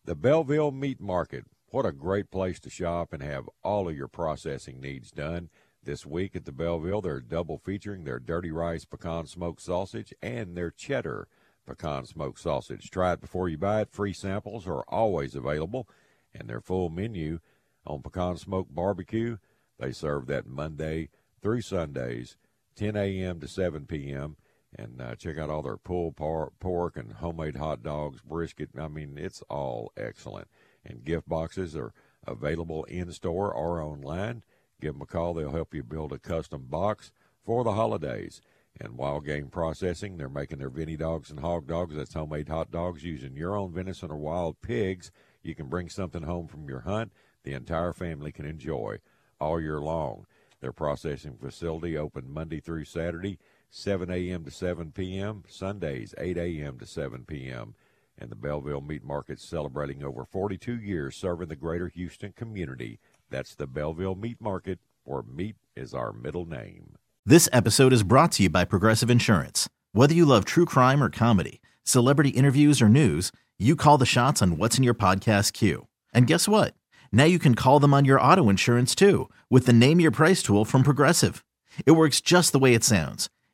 [0.05, 1.45] the Bellville Meat Market.
[1.71, 5.49] What a great place to shop and have all of your processing needs done.
[5.83, 10.57] This week at the Bellville, they're double featuring their dirty rice pecan smoked sausage and
[10.57, 11.27] their cheddar
[11.67, 12.89] pecan smoked sausage.
[12.89, 13.91] Try it before you buy it.
[13.91, 15.87] Free samples are always available,
[16.33, 17.39] and their full menu
[17.85, 19.37] on pecan smoked barbecue.
[19.77, 22.35] They serve that Monday through Sundays,
[22.77, 23.39] 10 a.m.
[23.41, 24.37] to 7 p.m.
[24.75, 28.69] And uh, check out all their pulled por- pork and homemade hot dogs, brisket.
[28.75, 30.47] I mean, it's all excellent.
[30.89, 31.93] And gift boxes are
[32.25, 34.43] available in store or online.
[34.81, 35.33] Give them a call.
[35.33, 37.11] They'll help you build a custom box
[37.45, 38.41] for the holidays.
[38.81, 41.95] And Wild Game Processing, they're making their Vinny dogs and hog dogs.
[41.95, 45.11] That's homemade hot dogs using your own venison or wild pigs.
[45.43, 47.11] You can bring something home from your hunt.
[47.43, 48.99] The entire family can enjoy
[49.39, 50.25] all year long.
[50.61, 54.43] Their processing facility open Monday through Saturday, 7 a.m.
[54.45, 56.79] to 7 p.m., Sundays, 8 a.m.
[56.79, 57.75] to 7 p.m.
[58.21, 62.99] And the Bellville Meat Market celebrating over 42 years serving the greater Houston community.
[63.29, 66.97] That's the Bellville Meat Market, where meat is our middle name.
[67.25, 69.69] This episode is brought to you by Progressive Insurance.
[69.93, 74.41] Whether you love true crime or comedy, celebrity interviews or news, you call the shots
[74.41, 75.87] on what's in your podcast queue.
[76.13, 76.73] And guess what?
[77.13, 80.43] Now you can call them on your auto insurance too with the Name Your Price
[80.43, 81.45] tool from Progressive.
[81.85, 83.29] It works just the way it sounds.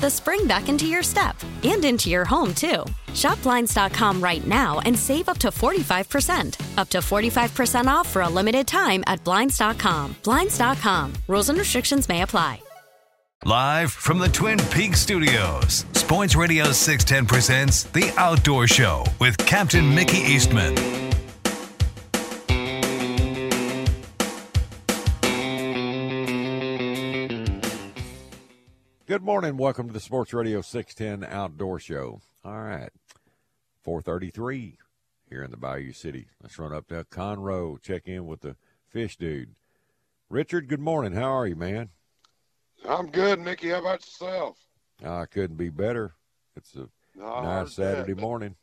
[0.00, 2.84] the spring back into your step and into your home, too.
[3.14, 6.78] Shop Blinds.com right now and save up to 45%.
[6.78, 10.16] Up to 45% off for a limited time at Blinds.com.
[10.24, 11.12] Blinds.com.
[11.28, 12.60] Rules and restrictions may apply.
[13.44, 19.94] Live from the Twin Peaks studios, Sports Radio 610 presents The Outdoor Show with Captain
[19.94, 21.05] Mickey Eastman.
[29.16, 29.56] Good morning.
[29.56, 32.20] Welcome to the Sports Radio 610 Outdoor Show.
[32.44, 32.90] All right.
[33.82, 34.76] 433
[35.30, 36.26] here in the Bayou City.
[36.42, 38.56] Let's run up to Conroe, check in with the
[38.90, 39.54] fish dude.
[40.28, 41.12] Richard, good morning.
[41.14, 41.88] How are you, man?
[42.86, 43.70] I'm good, Mickey.
[43.70, 44.58] How about yourself?
[45.02, 46.12] I couldn't be better.
[46.54, 48.54] It's a No, nice Saturday that- morning.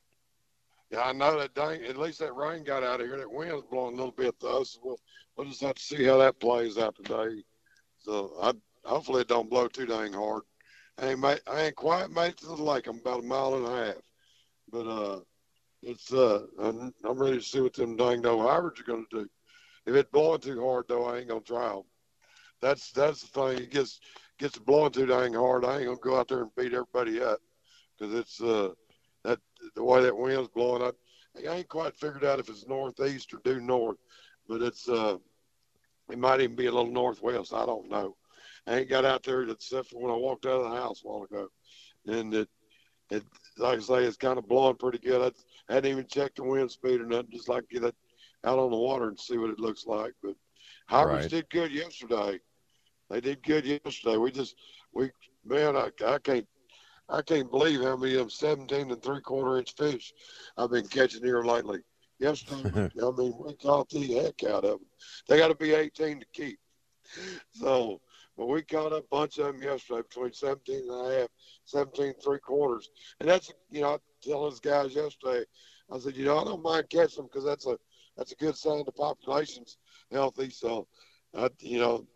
[0.91, 1.83] Yeah, I know that dang.
[1.83, 3.17] At least that rain got out of here.
[3.17, 4.63] That wind's blowing a little bit though.
[4.63, 4.99] So we'll,
[5.35, 7.43] we'll just have to see how that plays out today.
[7.97, 8.53] So I
[8.85, 10.43] hopefully it don't blow too dang hard.
[10.97, 12.87] I ain't made, I ain't quite made it to the lake.
[12.87, 14.01] I'm about a mile and a half,
[14.71, 15.19] but uh,
[15.81, 19.27] it's uh, I'm, ready to see what them dang no hybrids are gonna do.
[19.85, 21.81] If it's blowing too hard though, I ain't gonna try 'em.
[22.61, 23.63] That's that's the thing.
[23.63, 23.99] It gets
[24.37, 25.65] gets blowing too dang hard.
[25.65, 27.39] I ain't gonna go out there and beat everybody up
[27.97, 28.69] because it's uh
[29.23, 29.39] that
[29.75, 30.83] the way that wind's blowing.
[30.83, 33.97] I, I ain't quite figured out if it's northeast or due north,
[34.47, 35.17] but it's uh
[36.11, 37.53] it might even be a little northwest.
[37.53, 38.15] I don't know.
[38.67, 41.07] I ain't got out there except for when I walked out of the house a
[41.07, 41.47] while ago,
[42.07, 42.49] and it
[43.09, 43.23] it
[43.57, 45.33] like I say it's kind of blowing pretty good.
[45.69, 47.31] I, hadn't even checked the wind speed or nothing.
[47.31, 47.95] Just like get it
[48.43, 50.13] out on the water and see what it looks like.
[50.21, 50.35] But
[50.87, 51.31] hybrids Right.
[51.31, 52.39] did good yesterday.
[53.09, 54.17] They did good yesterday.
[54.17, 54.55] We just
[54.93, 55.11] we
[55.45, 56.47] man, I, I can't
[57.09, 60.13] I can't believe how many of them 17 and three quarter inch fish
[60.57, 61.79] I've been catching here lately.
[62.19, 64.87] Yesterday, I mean, we caught the heck out of them.
[65.27, 66.57] They got to be 18 to keep.
[67.51, 67.99] So,
[68.37, 71.27] but we caught a bunch of them yesterday between 17 and a half,
[71.65, 72.89] 17 three quarters.
[73.19, 75.45] And that's, you know, I tell those guys yesterday,
[75.91, 77.77] I said, you know, I don't mind catching them because that's a
[78.17, 79.77] that's a good sign the population's
[80.11, 80.49] healthy.
[80.49, 80.87] So,
[81.35, 82.07] I, you know,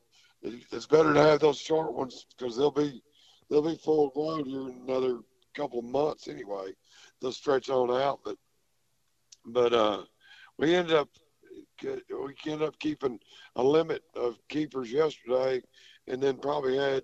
[0.42, 3.02] it, it's better to have those short ones because they'll be
[3.50, 5.20] they'll be full grown here in another
[5.56, 6.72] couple of months anyway.
[7.22, 8.38] They'll stretch on out, but
[9.46, 10.04] but uh,
[10.58, 11.10] we ended up
[11.84, 13.20] we ended up keeping
[13.56, 15.62] a limit of keepers yesterday,
[16.08, 17.04] and then probably had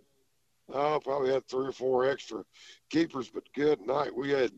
[0.73, 2.43] oh probably had three or four extra
[2.89, 3.29] keepers.
[3.29, 4.51] But good night, we had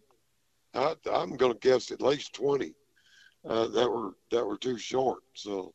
[0.74, 2.74] I, I'm going to guess at least twenty
[3.48, 5.20] uh, that were that were too short.
[5.34, 5.74] So.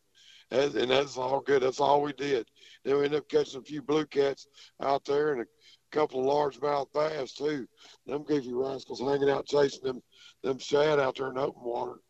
[0.52, 1.62] And, and that's all good.
[1.62, 2.50] That's all we did.
[2.84, 4.48] Then we ended up catching a few blue cats
[4.82, 5.46] out there and a
[5.92, 7.68] couple of largemouth bass too.
[8.04, 10.02] Them goofy rascals hanging out chasing them
[10.42, 12.00] them shad out there in open water.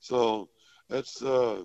[0.00, 0.50] So
[0.90, 1.62] that's uh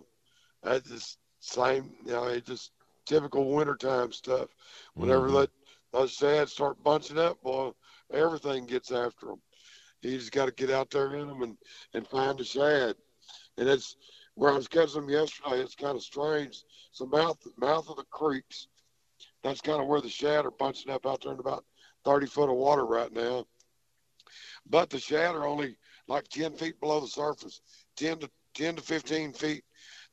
[0.63, 2.71] that's just same you know, it's just
[3.05, 4.49] typical wintertime stuff.
[4.95, 5.41] Whenever Mhm.
[5.41, 5.49] that
[5.91, 7.71] those shads start bunching up, boy,
[8.11, 9.41] everything gets after them.
[10.01, 11.57] You just got to get out there in them and,
[11.93, 12.95] and find a shad.
[13.57, 13.95] And it's
[14.35, 15.61] where I was catching them yesterday.
[15.61, 16.63] It's kind of strange.
[16.89, 18.67] It's the mouth mouth of the creeks.
[19.43, 21.65] That's kind of where the shad are bunching up out there in about
[22.03, 23.45] 30 foot of water right now.
[24.65, 25.77] But the shad are only
[26.07, 27.61] like 10 feet below the surface,
[27.95, 29.63] 10 to 10 to 15 feet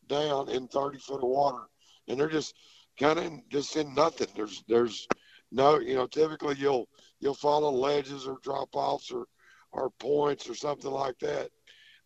[0.06, 1.68] down in 30 foot of water,
[2.08, 2.54] and they're just
[2.98, 4.28] kind of just in nothing.
[4.34, 5.06] There's there's
[5.50, 6.88] no you know typically you'll
[7.20, 9.26] you'll follow ledges or drop offs or
[9.72, 11.50] or points or something like that.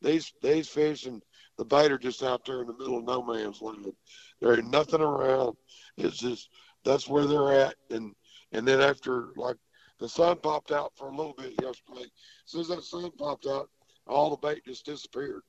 [0.00, 1.22] These these fish and
[1.58, 3.92] the bait are just out there in the middle of no man's land.
[4.40, 5.56] There ain't nothing around.
[5.96, 6.48] It's just
[6.84, 7.74] that's where they're at.
[7.90, 8.14] And
[8.52, 9.56] and then after like
[9.98, 12.02] the sun popped out for a little bit yesterday.
[12.02, 12.10] As
[12.46, 13.70] soon as that sun popped out,
[14.08, 15.42] all the bait just disappeared.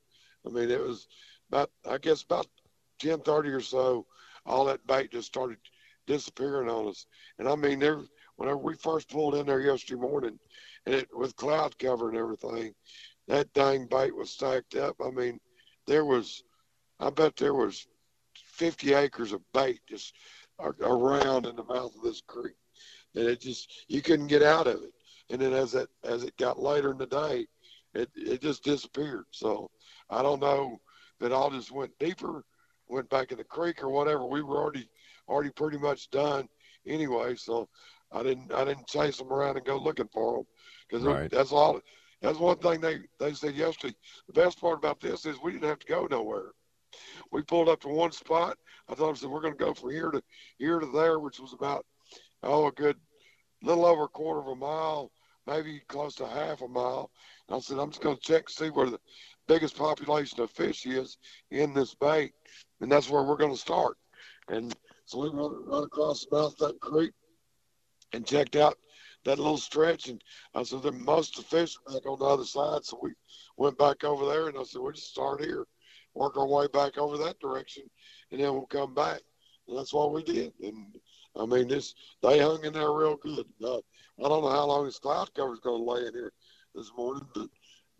[0.45, 1.07] I mean, it was
[1.49, 2.47] about I guess about
[2.99, 4.05] ten thirty or so.
[4.45, 5.57] All that bait just started
[6.07, 7.05] disappearing on us.
[7.39, 8.01] And I mean, there
[8.35, 10.39] whenever we first pulled in there yesterday morning,
[10.85, 12.73] and it with cloud cover and everything,
[13.27, 14.95] that dang bait was stacked up.
[15.03, 15.39] I mean,
[15.87, 16.43] there was,
[16.99, 17.87] I bet there was
[18.35, 20.13] 50 acres of bait just
[20.59, 22.55] around in the mouth of this creek,
[23.15, 24.93] and it just you couldn't get out of it.
[25.29, 27.47] And then as it as it got later in the day,
[27.93, 29.25] it it just disappeared.
[29.31, 29.71] So
[30.09, 30.79] I don't know
[31.23, 32.43] it all just went deeper,
[32.93, 34.25] went back in the creek or whatever.
[34.25, 34.87] We were already
[35.27, 36.47] already pretty much done
[36.85, 37.35] anyway.
[37.35, 37.67] So
[38.11, 40.45] I didn't I didn't chase them around and go looking for them
[40.87, 41.29] because Right.
[41.31, 41.79] that's all.
[42.21, 43.95] That's one thing they they said yesterday.
[44.27, 46.51] The best part about this is we didn't have to go nowhere.
[47.31, 48.57] We pulled up to one spot.
[48.87, 50.21] I told them said we're going to go from here to
[50.57, 51.85] here to there, which was about
[52.43, 52.97] oh a good
[53.61, 55.11] little over a quarter of a mile,
[55.47, 57.11] maybe close to half a mile.
[57.47, 58.99] And I said I'm just going to check see where the
[59.47, 61.17] biggest population of fish is
[61.51, 62.31] in this bay,
[62.83, 63.97] and that's where we're going to start.
[64.49, 64.75] And
[65.05, 67.13] so we run, run across the mouth of that creek
[68.11, 68.77] and checked out
[69.23, 70.09] that little stretch.
[70.09, 70.21] And
[70.53, 72.83] I said, then most of the fish back on the other side.
[72.83, 73.11] So we
[73.55, 75.65] went back over there and I said, we'll just start here,
[76.13, 77.83] work our way back over that direction,
[78.31, 79.21] and then we'll come back.
[79.69, 80.51] And that's what we did.
[80.61, 80.97] And
[81.37, 83.45] I mean, this they hung in there real good.
[83.63, 86.33] Uh, I don't know how long this cloud cover is going to lay in here
[86.75, 87.47] this morning, but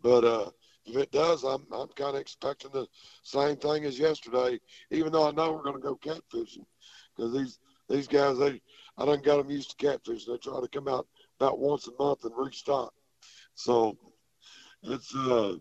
[0.02, 0.50] but uh,
[0.86, 2.86] if it does, I'm I'm kind of expecting the
[3.22, 4.60] same thing as yesterday.
[4.90, 6.66] Even though I know we're going to go catfishing,
[7.16, 7.58] because these
[7.88, 8.60] these guys they
[8.98, 10.26] I done got them used to catfishing.
[10.26, 11.06] They try to come out
[11.40, 12.92] about once a month and restock.
[13.54, 13.96] So
[14.82, 15.56] it's uh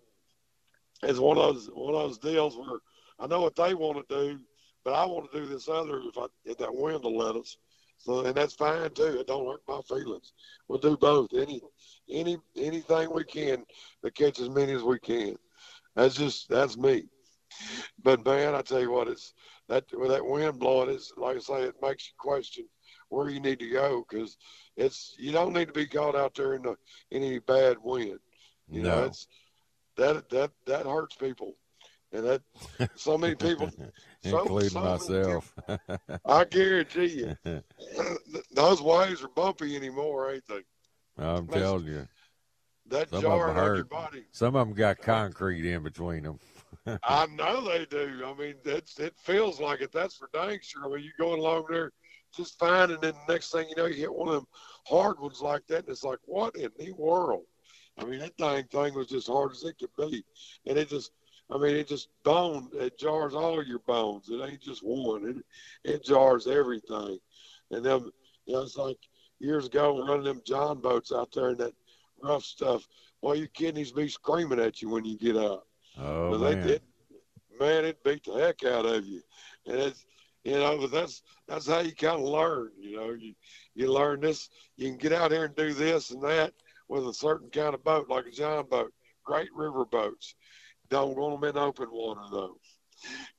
[1.04, 2.80] it's one of those one of those deals where
[3.20, 4.40] I know what they want to do,
[4.84, 7.58] but I want to do this other if I if that wind will let us.
[8.04, 9.20] So and that's fine too.
[9.20, 10.34] It don't hurt my feelings.
[10.68, 11.34] We'll do both.
[11.34, 11.62] Any
[12.10, 13.64] any anything we can
[14.04, 15.38] to catch as many as we can.
[15.96, 17.06] That's just that's me.
[18.04, 19.34] But man, I tell you what, it's
[19.70, 22.66] that with that wind blowing, it's like I say, it makes you question
[23.08, 24.38] where you need to go because
[24.76, 26.76] it's you don't need to be caught out there in the
[27.12, 28.20] in any bad wind.
[28.70, 29.04] You know, No.
[29.06, 29.28] it's
[29.96, 31.56] that that that hurts people,
[32.14, 32.42] and that
[32.96, 33.70] so many people,
[34.24, 35.54] so, including so myself.
[36.26, 37.38] I guarantee you,
[38.52, 40.62] those waves are bumpy anymore, ain't they?
[41.18, 42.08] I'm telling you,
[42.88, 43.90] That some of them your hurt.
[43.90, 44.24] body.
[44.32, 46.40] Some of them got concrete in between them.
[47.04, 48.24] I know they do.
[48.26, 49.92] I mean, it's, it feels like it.
[49.92, 50.86] That's for dang sure.
[50.86, 51.92] I mean, you're going along there
[52.36, 54.48] just fine, and then the next thing you know, you hit one of them
[54.88, 57.44] hard ones like that, and it's like, what in the world?
[57.98, 60.24] I mean, that dang thing was as hard as it could be,
[60.66, 61.12] and it just,
[61.54, 62.70] I mean, it just bone.
[62.74, 64.30] It jars all your bones.
[64.30, 65.44] It ain't just one.
[65.84, 67.20] It it jars everything,
[67.72, 68.12] and them,
[68.46, 68.98] you know, it's like
[69.40, 71.74] years ago running them John boats out there and that
[72.22, 72.88] rough stuff.
[73.22, 75.66] Well, your kidneys be screaming at you when you get out.
[75.98, 76.80] Oh But they man,
[77.60, 79.22] man, it beat the heck out of you,
[79.68, 80.06] and it's
[80.44, 82.72] you know, but that's that's how you kind of learn.
[82.80, 83.34] You know, you
[83.76, 84.50] you learn this.
[84.78, 86.54] You can get out here and do this and that
[86.90, 88.94] with a certain kind of boat, like a John boat,
[89.24, 90.36] great river boats.
[90.94, 92.56] Don't want them in open water though.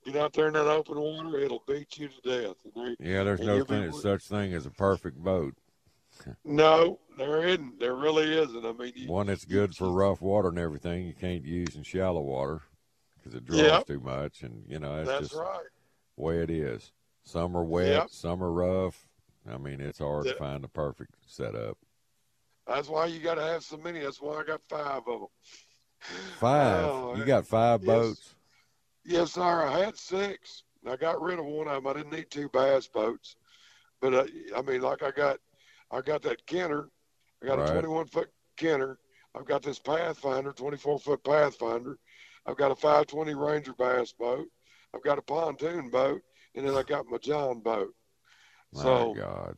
[0.04, 2.56] Get out there in that open water, it'll beat you to death.
[2.74, 5.54] There, Yeah, there's no thing, such thing as a perfect boat.
[6.44, 7.78] No, there isn't.
[7.78, 8.66] There really isn't.
[8.66, 11.06] I mean, you, One that's good for rough water and everything.
[11.06, 12.60] You can't use in shallow water
[13.16, 13.86] because it draws Yep.
[13.86, 15.62] too much, and you know that's, that's just right.
[16.16, 16.90] the way it is.
[17.22, 18.10] Some are wet, Yep.
[18.10, 19.06] some are rough.
[19.48, 20.32] I mean, it's hard Yeah.
[20.32, 21.78] to find the perfect setup.
[22.66, 24.00] That's why you got to have so many.
[24.00, 25.28] That's why I got five of them.
[26.00, 26.84] Five.
[26.86, 27.86] Oh, you got five yes.
[27.86, 28.34] boats.
[29.04, 29.66] Yes, sir.
[29.66, 30.62] I had six.
[30.86, 31.86] I got rid of one of them.
[31.86, 33.36] I didn't need two bass boats,
[34.00, 34.24] but uh,
[34.56, 35.38] I mean, like I got,
[35.90, 36.90] I got that Kenner.
[37.42, 37.68] I got Right.
[37.68, 38.98] a 21 foot Kenner.
[39.34, 41.98] I've got this Pathfinder, 24 foot Pathfinder.
[42.46, 44.46] I've got a 520 Ranger bass boat.
[44.94, 46.22] I've got a pontoon boat,
[46.54, 47.94] and then I got my John boat.
[48.72, 49.56] My So God,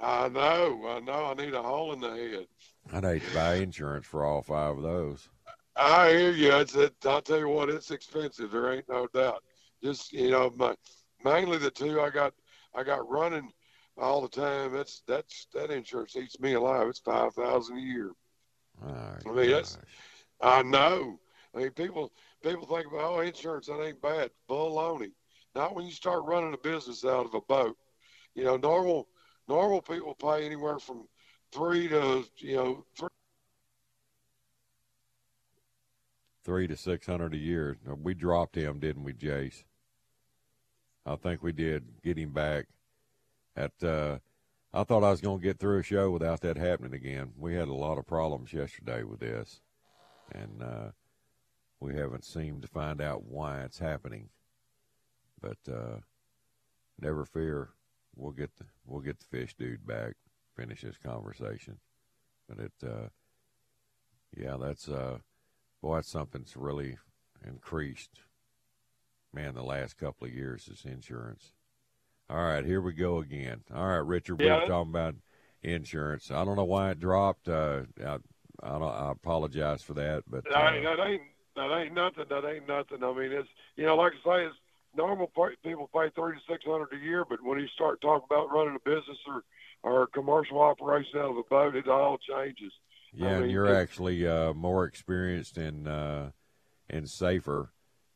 [0.00, 2.46] I know, I know, I need a hole in the head.
[2.92, 5.28] I'd hate to buy insurance for all five of those.
[5.76, 6.52] I hear you.
[6.56, 8.50] It's it, I'll tell you what, it's expensive.
[8.50, 9.42] There ain't no doubt.
[9.82, 10.74] Just you know, my
[11.24, 12.32] mainly the two I got
[12.74, 13.50] I got running
[13.98, 14.72] all the time.
[14.72, 16.88] That's that's that insurance eats me alive.
[16.88, 18.12] It's five thousand a year.
[18.80, 19.78] My I mean, that's.
[20.40, 21.18] I know.
[21.54, 22.12] I mean, people
[22.42, 24.30] people think about oh, insurance that ain't bad.
[24.48, 25.12] Baloney.
[25.54, 27.76] Not when you start running a business out of a boat.
[28.34, 29.08] You know, normal
[29.48, 31.06] normal people pay anywhere from
[31.52, 33.08] three to you know three.
[36.46, 37.76] Three to six hundred a year.
[37.84, 39.64] We dropped him, didn't we, Jace?
[41.04, 42.66] I think we did get him back.
[43.56, 44.18] At uh,
[44.72, 47.32] I thought I was going to get through a show without that happening again.
[47.36, 49.60] We had a lot of problems yesterday with this,
[50.30, 50.90] and uh,
[51.80, 54.28] we haven't seemed to find out why it's happening.
[55.40, 55.98] But uh,
[57.00, 57.70] never fear,
[58.14, 60.14] we'll get the we'll get the fish dude back.
[60.56, 61.78] Finish this conversation,
[62.48, 63.08] but it, uh,
[64.36, 65.18] yeah, that's uh,
[65.86, 66.96] boy, that's something that's really
[67.46, 68.20] increased.
[69.32, 71.52] Man, the last couple of years is insurance.
[72.28, 73.62] All right, here we go again.
[73.72, 74.60] All right, Richard, we Yeah.
[74.60, 75.14] we're talking about
[75.62, 76.30] insurance.
[76.32, 77.48] I don't know why it dropped.
[77.48, 78.18] Uh, I,
[78.62, 81.22] I, don't, I apologize for that, but That uh, ain't, that ain't
[81.54, 82.24] that ain't nothing.
[82.28, 83.04] That ain't nothing.
[83.04, 84.56] I mean, it's you know, like I say, it's
[84.96, 88.26] normal people pay, people pay thirty six hundred a year, but when you start talking
[88.28, 89.44] about running a business or
[89.84, 92.72] or a commercial operation out of a boat, it all changes.
[93.16, 96.26] Yeah, I and you're actually uh, more experienced and uh,
[96.90, 97.72] and safer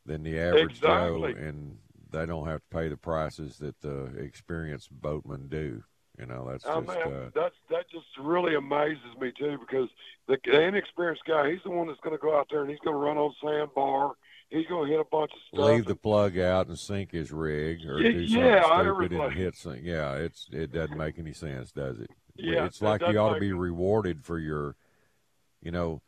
[0.07, 1.79] than the average Joe, and
[2.11, 5.83] they don't have to pay the prices that the experienced boatmen do.
[6.19, 9.89] You know, that's I just mean, uh, that's that just really amazes me too because
[10.29, 12.81] the, the inexperienced guy, he's the one that's going to go out there and he's
[12.81, 14.13] going to run on sandbar.
[14.51, 15.67] He's going to hit a bunch of stuff.
[15.67, 19.33] leave the plug out and sink his rig or Yeah, do something yeah, stupid and
[19.33, 19.79] hit some.
[19.83, 22.11] Yeah, it's it doesn't make any sense, does it?
[22.37, 24.77] Yeah, it's it like you ought to be rewarded for your,
[25.63, 26.01] you know,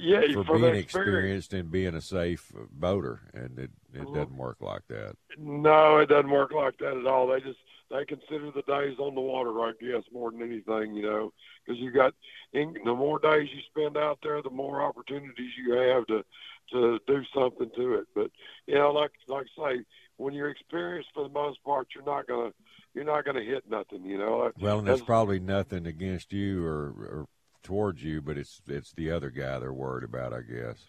[0.00, 4.14] yeah, for, for being experienced and being a safe boater, and it it Mhm.
[4.14, 5.16] doesn't work like that.
[5.36, 7.26] No, it doesn't work like that at all.
[7.26, 7.58] They just
[7.90, 11.32] they consider the days on the water, I guess, more than anything, you know,
[11.64, 12.14] because you got
[12.52, 16.24] in, the more days you spend out there, the more opportunities you have to
[16.72, 18.06] to do something to it.
[18.14, 18.30] But
[18.66, 19.84] you know, like like I say,
[20.18, 22.52] when you're experienced, for the most part, you're not gonna
[22.94, 24.52] you're not gonna hit nothing, you know.
[24.60, 27.26] Well, and That's- probably nothing against you or, or
[27.62, 30.84] towards you, but it's it's the other guy they're worried about, I guess.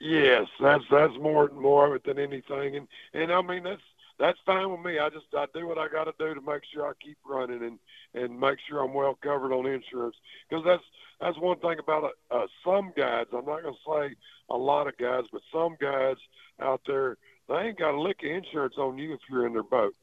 [0.00, 3.82] Yes, that's that's more more of it than anything, and and I mean that's
[4.18, 4.98] that's fine with me.
[4.98, 7.62] I just I do what I got to do to make sure I keep running
[7.62, 7.78] and
[8.14, 10.16] and make sure I'm well covered on insurance
[10.48, 10.82] because that's
[11.20, 13.26] that's one thing about uh, uh, some guys.
[13.32, 14.16] I'm not going to say
[14.50, 16.16] a lot of guys, but some guys
[16.60, 17.16] out there
[17.48, 19.94] they ain't got a lick of insurance on you if you're in their boat.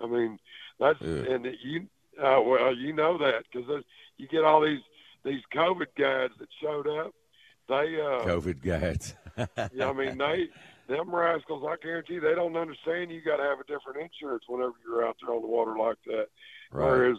[0.00, 0.38] I mean
[0.80, 1.32] that's Yeah.
[1.32, 1.86] and you
[2.20, 3.84] uh, well you know that because
[4.16, 4.80] you get all these
[5.24, 7.12] these COVID guys that showed up.
[7.68, 9.14] They uh, COVID guys.
[9.74, 10.48] yeah, I mean they
[10.88, 11.64] them rascals.
[11.68, 13.10] I guarantee they don't understand.
[13.10, 15.98] You got to have a different insurance whenever you're out there on the water like
[16.06, 16.28] that.
[16.72, 16.86] Right.
[16.86, 17.16] Whereas,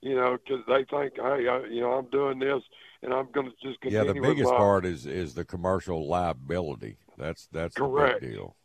[0.00, 2.62] you know, because they think, hey, I, you know, I'm doing this
[3.02, 4.06] and I'm going to just continue.
[4.06, 6.98] yeah, the biggest my- part is is the commercial liability.
[7.18, 8.20] That's that's Correct.
[8.20, 8.56] the big deal.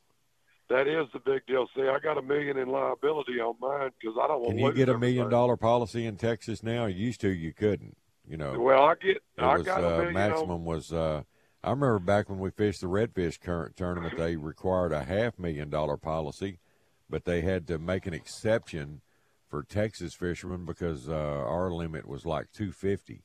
[0.69, 1.67] That is the big deal.
[1.75, 4.63] See, I got a million in liability on mine because I don't want Can to
[4.63, 6.85] you get a million dollar policy in Texas now?
[6.87, 7.95] Used to, you couldn't.
[8.27, 8.59] You know.
[8.59, 9.17] Well, I get.
[9.17, 10.91] It I was got a uh, million on- maximum was.
[10.91, 11.23] Uh,
[11.63, 15.71] I remember back when we fished the redfish current tournament, they required a half million
[15.71, 16.59] dollar policy,
[17.09, 19.01] but they had to make an exception
[19.49, 23.23] for Texas fishermen because uh, our limit was like two fifty.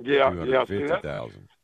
[0.00, 0.64] Yeah, yeah.
[0.64, 1.02] that,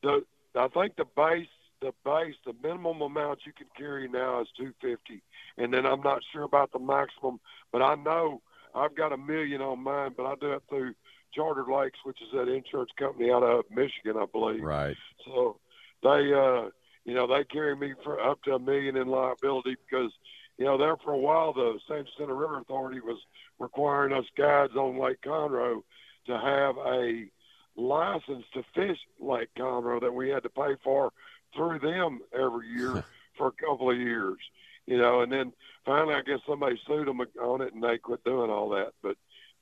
[0.02, 0.24] the
[0.56, 1.46] I think the base
[1.80, 5.22] the base the minimum amount you can carry now is two fifty,
[5.58, 7.40] and then I'm not sure about the maximum,
[7.72, 8.42] but I know
[8.74, 10.94] I've got a million on mine, but I do it through
[11.34, 14.62] Chartered Lakes, which is that insurance company out of Michigan, I believe.
[14.62, 14.96] Right.
[15.24, 15.58] So
[16.02, 16.70] they uh
[17.04, 20.10] you know, they carry me for up to a million in liability because,
[20.56, 23.18] you know, there for a while the San Jacinto River Authority was
[23.58, 25.82] requiring us guides on Lake Conroe
[26.26, 27.26] to have a
[27.76, 31.12] license to fish Lake Conroe that we had to pay for
[31.54, 33.04] through them every year
[33.36, 34.38] for a couple of years,
[34.86, 35.52] you know, and then
[35.84, 38.92] finally I guess somebody sued them on it and they quit doing all that.
[39.02, 39.16] But,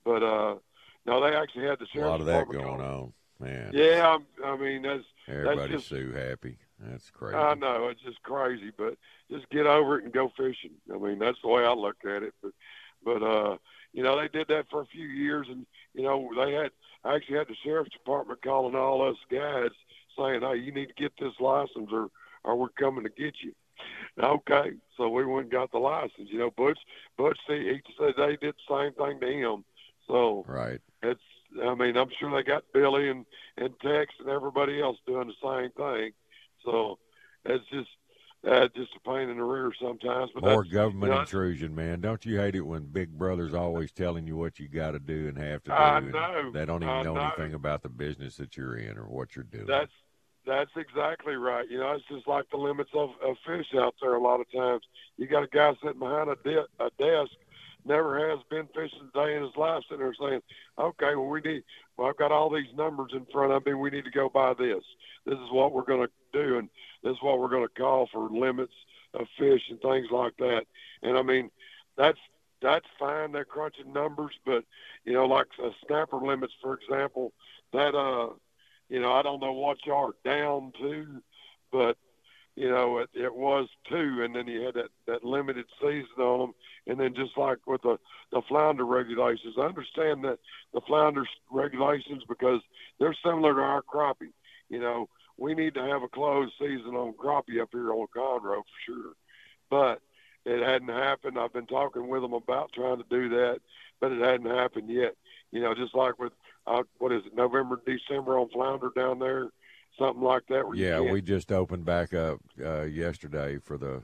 [0.05, 0.55] but, uh,
[1.07, 2.29] no, they actually had the sheriff's department.
[2.29, 3.71] A lot of that going on, man.
[3.75, 6.59] Yeah, I mean that's Everybody's that's just, so happy.
[6.79, 7.37] That's crazy.
[7.37, 8.97] I know it's just crazy, but
[9.31, 10.73] just get over it and go fishing.
[10.93, 12.35] I mean that's the way I look at it.
[12.43, 12.53] But
[13.05, 13.57] but uh,
[13.93, 16.71] you know they did that for a few years, and you know they had
[17.05, 19.75] I actually had the sheriff's department calling all us guides
[20.17, 22.09] saying, "Hey, you need to get this license, or
[22.45, 23.53] or we're coming to get you."
[24.23, 26.29] Okay, so we went and got the license.
[26.31, 26.79] You know, Butch
[27.17, 29.65] Butch he, he said they did the same thing to him.
[30.13, 31.21] So right, it's
[31.65, 33.25] I mean I'm sure they got Billy and
[33.57, 36.13] and Tex and everybody else doing the same thing.
[36.65, 36.99] So
[37.47, 37.89] it's just
[38.47, 40.31] uh, just a pain in the rear sometimes.
[40.35, 42.01] But More government you know, intrusion, man.
[42.01, 45.29] Don't you hate it when Big Brother's always telling you what you got to do
[45.29, 45.77] and have to do?
[45.77, 46.51] I know.
[46.53, 47.21] They don't even I know, know.
[47.23, 49.67] anything about the business that you're in or what you're doing.
[49.67, 49.93] That's
[50.45, 51.71] that's exactly right.
[51.71, 54.15] You know, it's just like the limits of, of fish out there.
[54.15, 54.83] A lot of times,
[55.17, 57.33] you got a guy sitting behind a, de- a desk,
[57.85, 60.43] never has been fishing a day in his life, sitting there saying,
[60.79, 61.65] "Okay, well, we need.
[61.97, 63.75] Well, I've got all these numbers in front of me.
[63.75, 64.85] We need to go by this.
[65.25, 66.69] This is what we're going to do, and
[67.03, 68.75] this is what we're going to call for limits
[69.15, 70.67] of fish and things like that."
[71.03, 71.51] And I mean,
[71.97, 72.19] that's
[72.61, 73.33] that's fine.
[73.33, 74.65] They're crunching numbers, but
[75.05, 77.33] you know, like uh, snapper limits, for example,
[77.73, 78.35] that uh
[78.89, 81.23] you know, I don't know what y'all are down to,
[81.71, 81.97] but
[82.55, 86.41] you know, it, it was two, and then you had that that limited season on
[86.41, 86.55] them,
[86.87, 87.99] and then just like with the
[88.31, 90.39] the flounder regulations, I understand that
[90.75, 92.61] the flounder regulations because
[92.99, 94.33] they're similar to our crappie.
[94.69, 98.63] You know, we need to have a closed season on crappie up here on Conroe
[98.63, 99.13] for sure,
[99.71, 100.01] but
[100.45, 101.39] it hadn't happened.
[101.39, 103.61] I've been talking with them about trying to do that,
[104.01, 105.15] but it hadn't happened yet.
[105.53, 106.33] You know, just like with
[106.67, 109.49] uh, what is it, November, December on flounder down there,
[109.99, 110.65] something like that.
[110.75, 114.03] Yeah, we just opened back up uh, yesterday for the,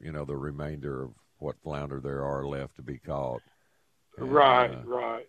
[0.00, 3.42] you know, the remainder of what flounder there are left to be caught.
[4.16, 5.28] And, right, uh, right.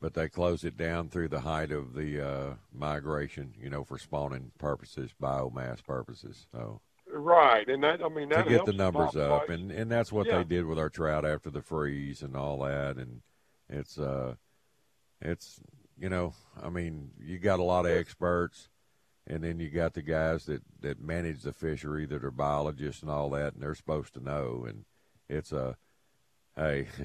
[0.00, 3.98] but they close it down through the height of the uh, migration, you know, for
[3.98, 6.46] spawning purposes, biomass purposes.
[6.52, 6.80] So
[7.10, 10.26] Right, and that I mean that to get the numbers up, and and that's what
[10.26, 10.38] Yeah.
[10.38, 13.22] they did with our trout after the freeze and all that, and
[13.68, 14.34] it's uh,
[15.20, 15.60] it's
[15.98, 18.68] you know, I mean, you got a lot of experts,
[19.28, 23.10] and then you got the guys that that manage the fishery that are biologists and
[23.10, 24.84] all that, and they're supposed to know, and
[25.28, 25.76] it's a
[26.56, 26.88] hey.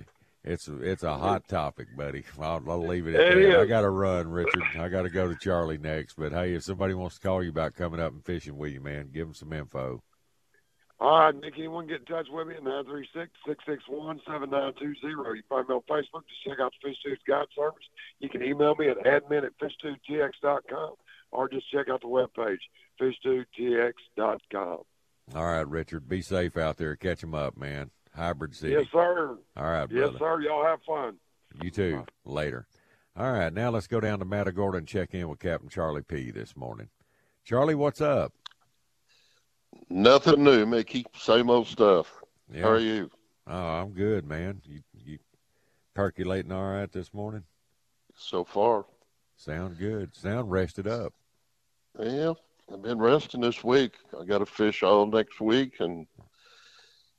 [0.46, 2.26] It's it's a hot topic, buddy.
[2.38, 3.60] I'll, I'll leave it at that.
[3.62, 4.62] I got to run, Richard.
[4.78, 6.16] I got to go to Charlie next.
[6.16, 8.82] But hey, if somebody wants to call you about coming up and fishing with you,
[8.82, 10.04] man, give them some info.
[11.00, 14.74] All right, Nick, anyone get in touch with me at 936-661-7920.
[14.82, 16.28] You can find me on Facebook.
[16.28, 17.88] Just check out the Fish Dude Guide Service.
[18.20, 20.96] You can email me at admin at fishdudetx.com
[21.34, 22.60] or just check out the webpage,
[23.02, 24.80] fishdudetx.com.
[25.36, 26.08] All right, Richard.
[26.08, 26.96] Be safe out there.
[26.96, 27.92] Catch them up, man.
[28.16, 28.74] Hybrid City.
[28.74, 29.38] Yes, sir.
[29.58, 30.12] All right, brother.
[30.12, 30.42] Yes, sir.
[30.42, 31.16] Y'all have fun.
[31.62, 32.06] You too.
[32.26, 32.68] Later.
[33.16, 36.32] All right, now let's go down to Matagorda and check in with Captain Charlie P.
[36.32, 36.90] this morning.
[37.46, 38.34] Charlie, what's up?
[39.90, 41.06] Nothing new, Mickey.
[41.16, 42.12] Same old stuff.
[42.52, 42.64] Yeah.
[42.64, 43.12] How are you?
[43.46, 44.62] Oh, I'm good, man.
[44.66, 45.20] You you
[45.94, 47.44] percolating all right this morning?
[48.16, 48.86] So far.
[49.36, 50.16] Sound good.
[50.16, 51.14] Sound rested up.
[52.00, 52.34] Yeah,
[52.72, 53.94] I've been resting this week.
[54.20, 56.08] I got to fish all next week, and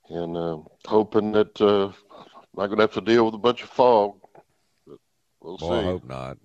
[0.09, 3.63] and uh, hoping that uh, I'm not going to have to deal with a bunch
[3.63, 4.19] of fog.
[4.85, 4.97] But
[5.41, 6.37] we'll Boy, I hope not.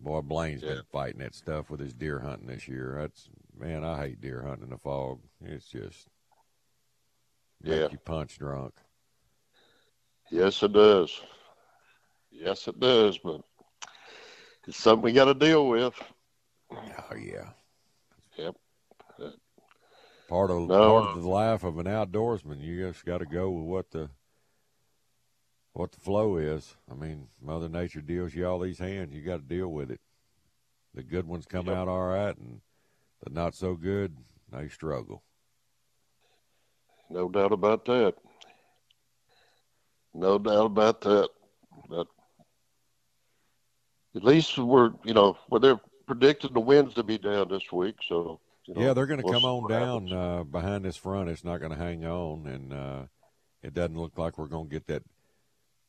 [0.00, 0.74] Boy, Blaine's Yeah.
[0.74, 2.96] been fighting that stuff with his deer hunting this year.
[3.00, 5.20] That's man, I hate deer hunting in the fog.
[5.42, 6.08] It's just
[7.62, 7.88] make Yeah.
[7.92, 8.74] you punch drunk.
[10.30, 11.20] Yes, it does.
[12.30, 13.18] Yes, it does.
[13.18, 13.42] But
[14.66, 15.94] it's something we got to deal with.
[16.72, 17.50] Oh yeah.
[18.36, 18.54] Yep.
[20.28, 22.62] Part of No, part of uh, the life of an outdoorsman.
[22.62, 24.10] You just got to go with what the
[25.72, 26.76] what the flow is.
[26.90, 29.14] I mean, Mother Nature deals you all these hands.
[29.14, 30.00] You got to deal with it.
[30.94, 32.60] The good ones come out all right, and
[33.22, 34.16] the not so good
[34.50, 35.22] they struggle.
[37.10, 38.14] No doubt about that.
[40.14, 41.28] No doubt about that.
[41.88, 42.06] But
[44.14, 47.96] at least we're, you know, well, they're predicting the winds to be down this week.
[48.08, 51.28] So, you know, yeah, they're going to we'll come on down uh, behind this front.
[51.28, 53.02] It's not going to hang on, and uh,
[53.62, 55.02] it doesn't look like we're going to get that,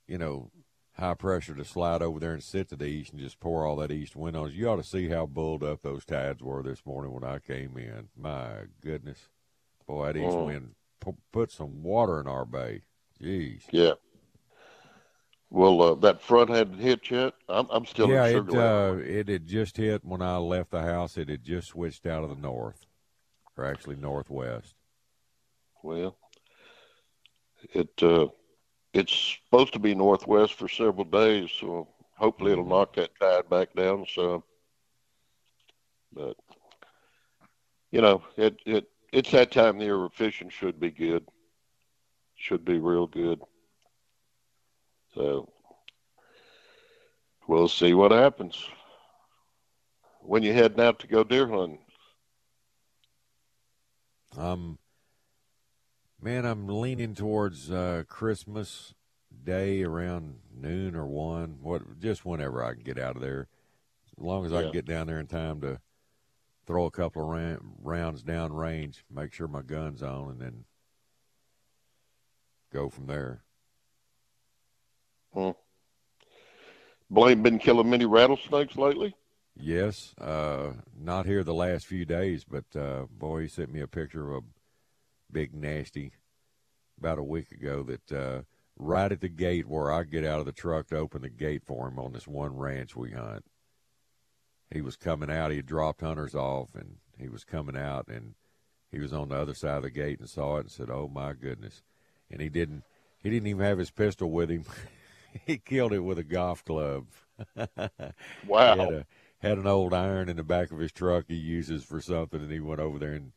[0.07, 0.51] you know,
[0.97, 3.75] high pressure to slide over there and sit to the east and just pour all
[3.77, 4.53] that east wind on us.
[4.53, 7.77] You ought to see how bulled up those tides were this morning when I came
[7.77, 8.09] in.
[8.15, 9.27] My goodness,
[9.85, 10.45] Boy, that east Mm.
[10.45, 12.81] wind pu- put some water in our bay.
[13.21, 13.63] Jeez.
[13.71, 13.93] Yeah.
[15.49, 17.33] Well, uh, that front hadn't hit yet.
[17.47, 19.01] I'm, I'm still yeah, in it Sugar Land.
[19.01, 21.17] uh, it had just hit when I left the house.
[21.17, 22.85] It had just switched out of the north,
[23.55, 24.73] or actually northwest.
[25.83, 26.17] Well,
[27.73, 28.27] it uh,
[28.93, 31.87] it's supposed to be northwest for several days, so
[32.17, 34.43] hopefully it'll knock that tide back down some.
[36.11, 36.35] But
[37.91, 41.27] you know, it it it's that time of the year where fishing should be good,
[42.35, 43.39] should be real good.
[45.15, 45.49] So
[47.47, 48.67] we'll see what happens
[50.19, 51.79] when you heading out to go deer hunting.
[54.37, 54.77] Um,
[56.21, 58.93] man, I'm leaning towards uh, Christmas
[59.43, 61.59] Day around noon or one.
[61.61, 63.47] What, just whenever I can get out of there,
[64.17, 65.79] as long as I can get down there in time to
[66.67, 70.65] throw a couple of rounds down range, make sure my gun's on, and then
[72.73, 73.44] go from there.
[75.35, 75.51] Hmm.
[77.09, 79.15] Blaine been killing many rattlesnakes lately.
[79.57, 83.87] Yes, uh, not here the last few days, but uh, boy, he sent me a
[83.87, 84.47] picture of a
[85.31, 86.11] big nasty
[86.97, 88.41] about a week ago that uh,
[88.77, 91.63] right at the gate where I get out of the truck to open the gate
[91.65, 93.45] for him on this one ranch we hunt.
[94.71, 95.51] He was coming out.
[95.51, 98.33] He had dropped hunters off, and he was coming out, and
[98.91, 101.07] he was on the other side of the gate and saw it and said, "Oh
[101.07, 101.83] my goodness!"
[102.29, 102.83] And he didn't.
[103.21, 104.65] He didn't even have his pistol with him.
[105.45, 107.07] he killed it with a golf club.
[108.47, 108.75] Wow.
[108.75, 109.05] He had, a,
[109.39, 112.51] had an old iron in the back of his truck he uses for something, and
[112.51, 113.31] he went over there and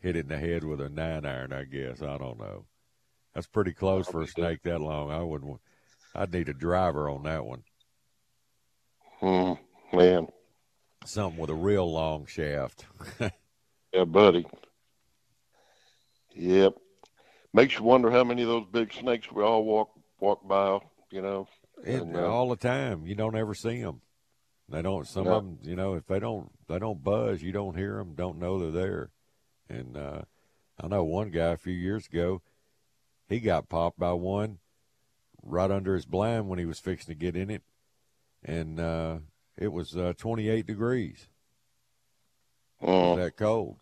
[0.00, 1.52] hit it in the head with a nine iron.
[1.52, 2.64] I guess I don't know.
[3.34, 5.10] That's pretty close for a snake that long.
[5.10, 5.60] I wouldn't.
[6.14, 7.62] I'd need a driver on that one.
[9.20, 9.52] Hmm,
[9.96, 10.28] man.
[11.04, 12.86] Something with a real long shaft.
[13.94, 14.46] Yeah, buddy.
[16.34, 16.76] Yep.
[17.52, 20.78] Makes you wonder how many of those big snakes we all walk walk by.
[21.12, 21.46] You know.
[21.84, 24.00] And And, uh, all the time, you don't ever see them.
[24.68, 25.06] They don't.
[25.06, 25.34] Some No.
[25.34, 27.42] of them, you know, if they don't, they don't buzz.
[27.42, 28.14] You don't hear them.
[28.14, 29.10] Don't know they're there.
[29.68, 30.22] And uh,
[30.80, 32.40] I know one guy a few years ago,
[33.28, 34.58] he got popped by one
[35.42, 37.62] right under his blind when he was fixing to get in it,
[38.44, 39.18] and uh,
[39.58, 41.28] it was uh, 28 degrees.
[42.80, 43.14] It Oh.
[43.14, 43.78] was that cold.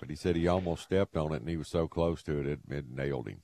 [0.00, 2.46] But he said he almost stepped on it, and he was so close to it,
[2.46, 3.42] it, it nailed him.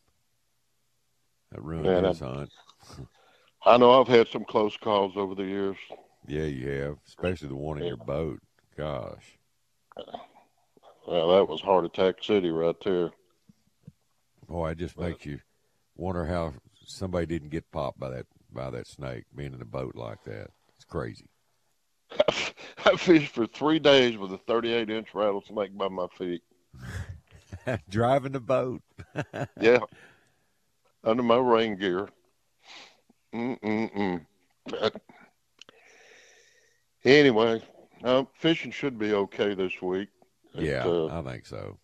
[1.52, 2.50] That ruined Man, his I- hunt.
[3.64, 5.76] I know I've had some close calls over the years.
[6.26, 8.40] Yeah, you have, especially the one in your boat.
[8.76, 9.38] Gosh.
[11.06, 13.10] Well, that was Heart Attack City right there.
[14.46, 15.40] Boy, it just makes you
[15.96, 16.54] wonder how
[16.86, 20.50] somebody didn't get popped by that by that snake being in a boat like that.
[20.76, 21.26] It's crazy.
[22.86, 26.42] I fished for three days with a 38 inch rattlesnake by my feet.
[27.90, 28.82] Driving the boat.
[29.60, 29.80] Yeah.
[31.08, 32.06] Under my rain gear.
[33.34, 34.26] Mm-mm-mm.
[34.66, 35.00] But
[37.02, 37.62] anyway,
[38.04, 40.10] uh, fishing should be okay this week.
[40.54, 41.78] It, Yeah, uh, I think so.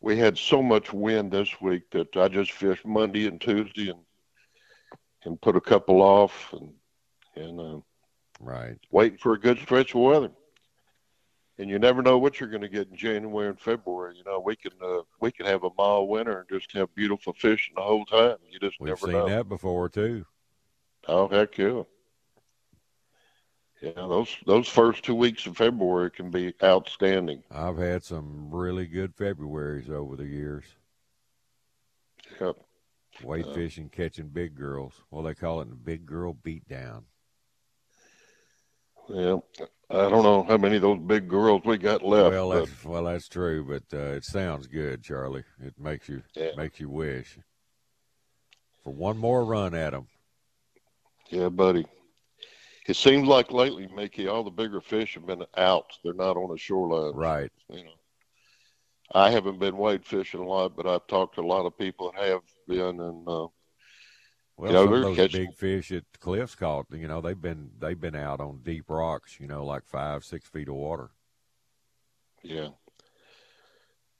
[0.00, 4.00] we had so much wind this week that I just fished Monday and Tuesday and
[5.26, 6.72] and put a couple off and
[7.36, 7.80] and uh,
[8.40, 8.78] Right.
[8.90, 10.30] waiting for a good stretch of weather.
[11.58, 14.16] And you never know what you're going to get in January and February.
[14.16, 17.32] You know, we can uh, we can have a mild winter and just have beautiful
[17.32, 18.36] fishing the whole time.
[18.50, 19.28] You just We've never seen know.
[19.28, 20.26] that before too.
[21.06, 21.82] Oh heck yeah!
[23.80, 27.42] Yeah, those those first two weeks of February can be outstanding.
[27.52, 30.64] I've had some really good Februarys over the years.
[32.40, 32.56] Yep.
[33.22, 34.94] Wade Uh, fishing, catching big girls.
[35.10, 37.04] Well, they call it the big girl beatdown.
[39.08, 39.36] Yeah,
[39.94, 42.30] I don't know how many of those big girls we got left.
[42.30, 45.44] well, but that's well, that's true, but uh, it sounds good, Charlie.
[45.62, 46.50] It makes you Yeah.
[46.56, 47.38] makes you wish
[48.82, 50.08] for one more run at them.
[51.30, 51.86] yeah, buddy.
[52.86, 55.86] It seems like lately, Mickey, all the bigger fish have been out.
[56.02, 57.14] They're not on the shoreline.
[57.14, 57.50] Right.
[57.70, 57.94] You know,
[59.14, 62.12] I haven't been wade fishing a lot, but I've talked to a lot of people
[62.12, 63.46] that have been, and uh,
[64.56, 65.40] Well, you know, some of those catching.
[65.46, 66.86] big fish at the cliffs caught.
[66.92, 69.38] You know, they've been they've been out on deep rocks.
[69.40, 71.10] You know, like five six feet of water.
[72.42, 72.68] Yeah.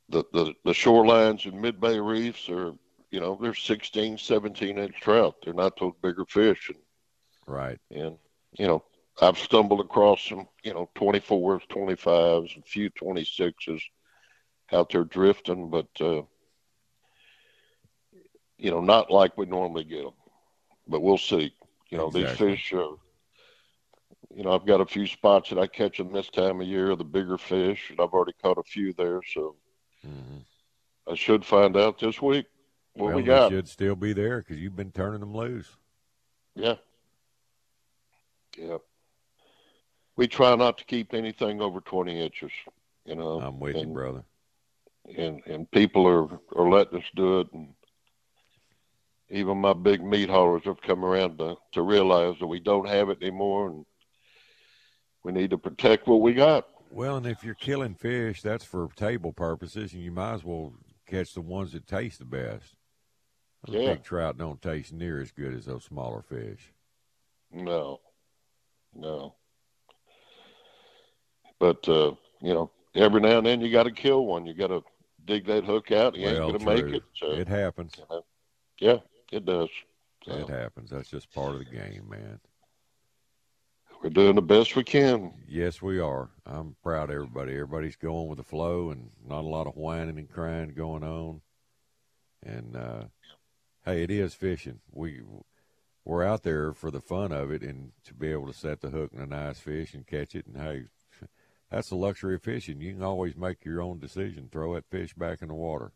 [0.08, 2.74] The the the shorelines and mid bay reefs are,
[3.10, 5.36] you know, they're 16, 17 inch trout.
[5.42, 6.78] They're not those bigger fish, and
[7.46, 7.78] Right.
[7.90, 8.18] and
[8.58, 8.84] you know,
[9.20, 13.82] I've stumbled across some, you know, 24s, 25s, a few 26s
[14.72, 16.22] out there drifting, but uh,
[18.58, 20.14] you know, not like we normally get them.
[20.86, 21.54] But we'll see.
[21.90, 22.24] You know, Exactly.
[22.24, 22.96] these fish are.
[24.34, 26.96] You know, I've got a few spots that I catch them this time of year,
[26.96, 29.20] the bigger fish, and I've already caught a few there.
[29.32, 29.54] So
[30.04, 30.38] mm-hmm.
[31.08, 32.46] I should find out this week
[32.94, 33.50] what well, we got.
[33.50, 35.76] They should still be there because you've been turning them loose.
[36.56, 36.74] Yeah.
[38.58, 38.78] Yeah.
[40.16, 42.52] We try not to keep anything over 20 inches,
[43.04, 43.40] you know.
[43.40, 44.24] I'm with and, you, brother.
[45.16, 47.74] And and people are are letting us do it, and
[49.30, 53.08] even my big meat haulers have come around to to realize that we don't have
[53.08, 53.86] it anymore, and
[55.24, 56.66] we need to protect what we got.
[56.90, 60.74] Well, and if you're killing fish, that's for table purposes, and you might as well
[61.06, 62.76] catch the ones that taste the best.
[63.66, 63.94] Those Yeah.
[63.94, 66.72] big trout don't taste near as good as those smaller fish.
[67.50, 68.00] No,
[68.94, 69.34] no.
[71.58, 74.44] But uh, you know, every now and then you got to kill one.
[74.44, 74.84] You got to
[75.24, 76.14] dig that hook out.
[76.14, 76.84] You well, ain't gonna true.
[76.84, 77.02] make it.
[77.16, 77.94] So, it happens.
[77.96, 78.24] you know,
[78.80, 78.98] yeah,
[79.34, 79.68] it does.
[80.26, 80.90] It happens.
[80.90, 82.40] That's just part of the game, man.
[84.02, 85.32] We're doing the best we can.
[85.48, 86.30] Yes, we are.
[86.46, 87.52] I'm proud of everybody.
[87.52, 91.40] Everybody's going with the flow, and not a lot of whining and crying going on.
[92.42, 93.04] And uh,
[93.84, 94.80] hey, it is fishing.
[94.90, 95.22] We
[96.04, 98.90] we're out there for the fun of it, and to be able to set the
[98.90, 100.46] hook in a nice fish and catch it.
[100.46, 100.84] And hey,
[101.70, 102.80] that's the luxury of fishing.
[102.80, 104.48] You can always make your own decision.
[104.50, 105.92] Throw that fish back in the water.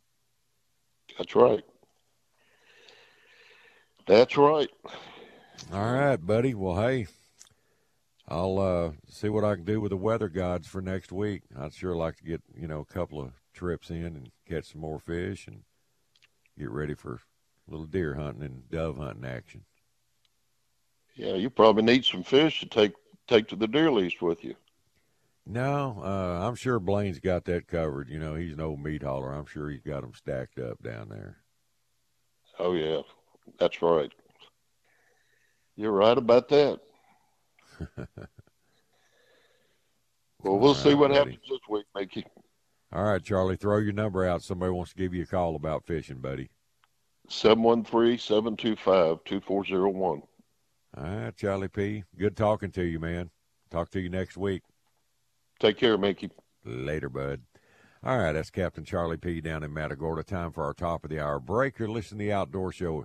[1.17, 1.65] That's right.
[4.09, 4.71] That's right.
[5.71, 6.55] All right, buddy.
[6.55, 7.09] Well, hey,
[8.27, 11.43] I'll uh, see what I can do with the weather gods for next week.
[11.55, 14.81] I'd sure like to get you know a couple of trips in and catch some
[14.81, 15.61] more fish and
[16.59, 19.65] get ready for a little deer hunting and dove hunting action.
[21.15, 22.95] Yeah, you probably need some fish to take
[23.27, 24.55] take to the deer lease with you.
[25.45, 28.09] No, uh, I'm sure Blaine's got that covered.
[28.09, 29.33] You know, he's an old meat hauler.
[29.33, 31.37] I'm sure he's got them stacked up down there.
[32.59, 33.03] Oh yeah,
[33.59, 34.11] that's right.
[35.77, 36.81] You're right about that.
[40.41, 41.33] Well, we'll All see right, what buddy.
[41.33, 42.25] happens this week, Mickey.
[42.93, 44.43] All right, Charlie, throw your number out.
[44.43, 46.49] Somebody wants to give you a call about fishing, buddy.
[47.29, 50.03] 713-725-2401.
[50.03, 50.23] All
[50.97, 52.05] right, Charlie P.
[52.17, 53.31] Good talking to you, man.
[53.71, 54.63] Talk to you next week.
[55.61, 56.31] Take care, Mickey.
[56.65, 57.43] Later, bud.
[58.05, 59.41] All right, that's Captain Charlie P.
[59.41, 60.23] down in Matagorda.
[60.23, 61.79] Time for our top of the hour break.
[61.81, 63.05] You're listening to the Outdoor Show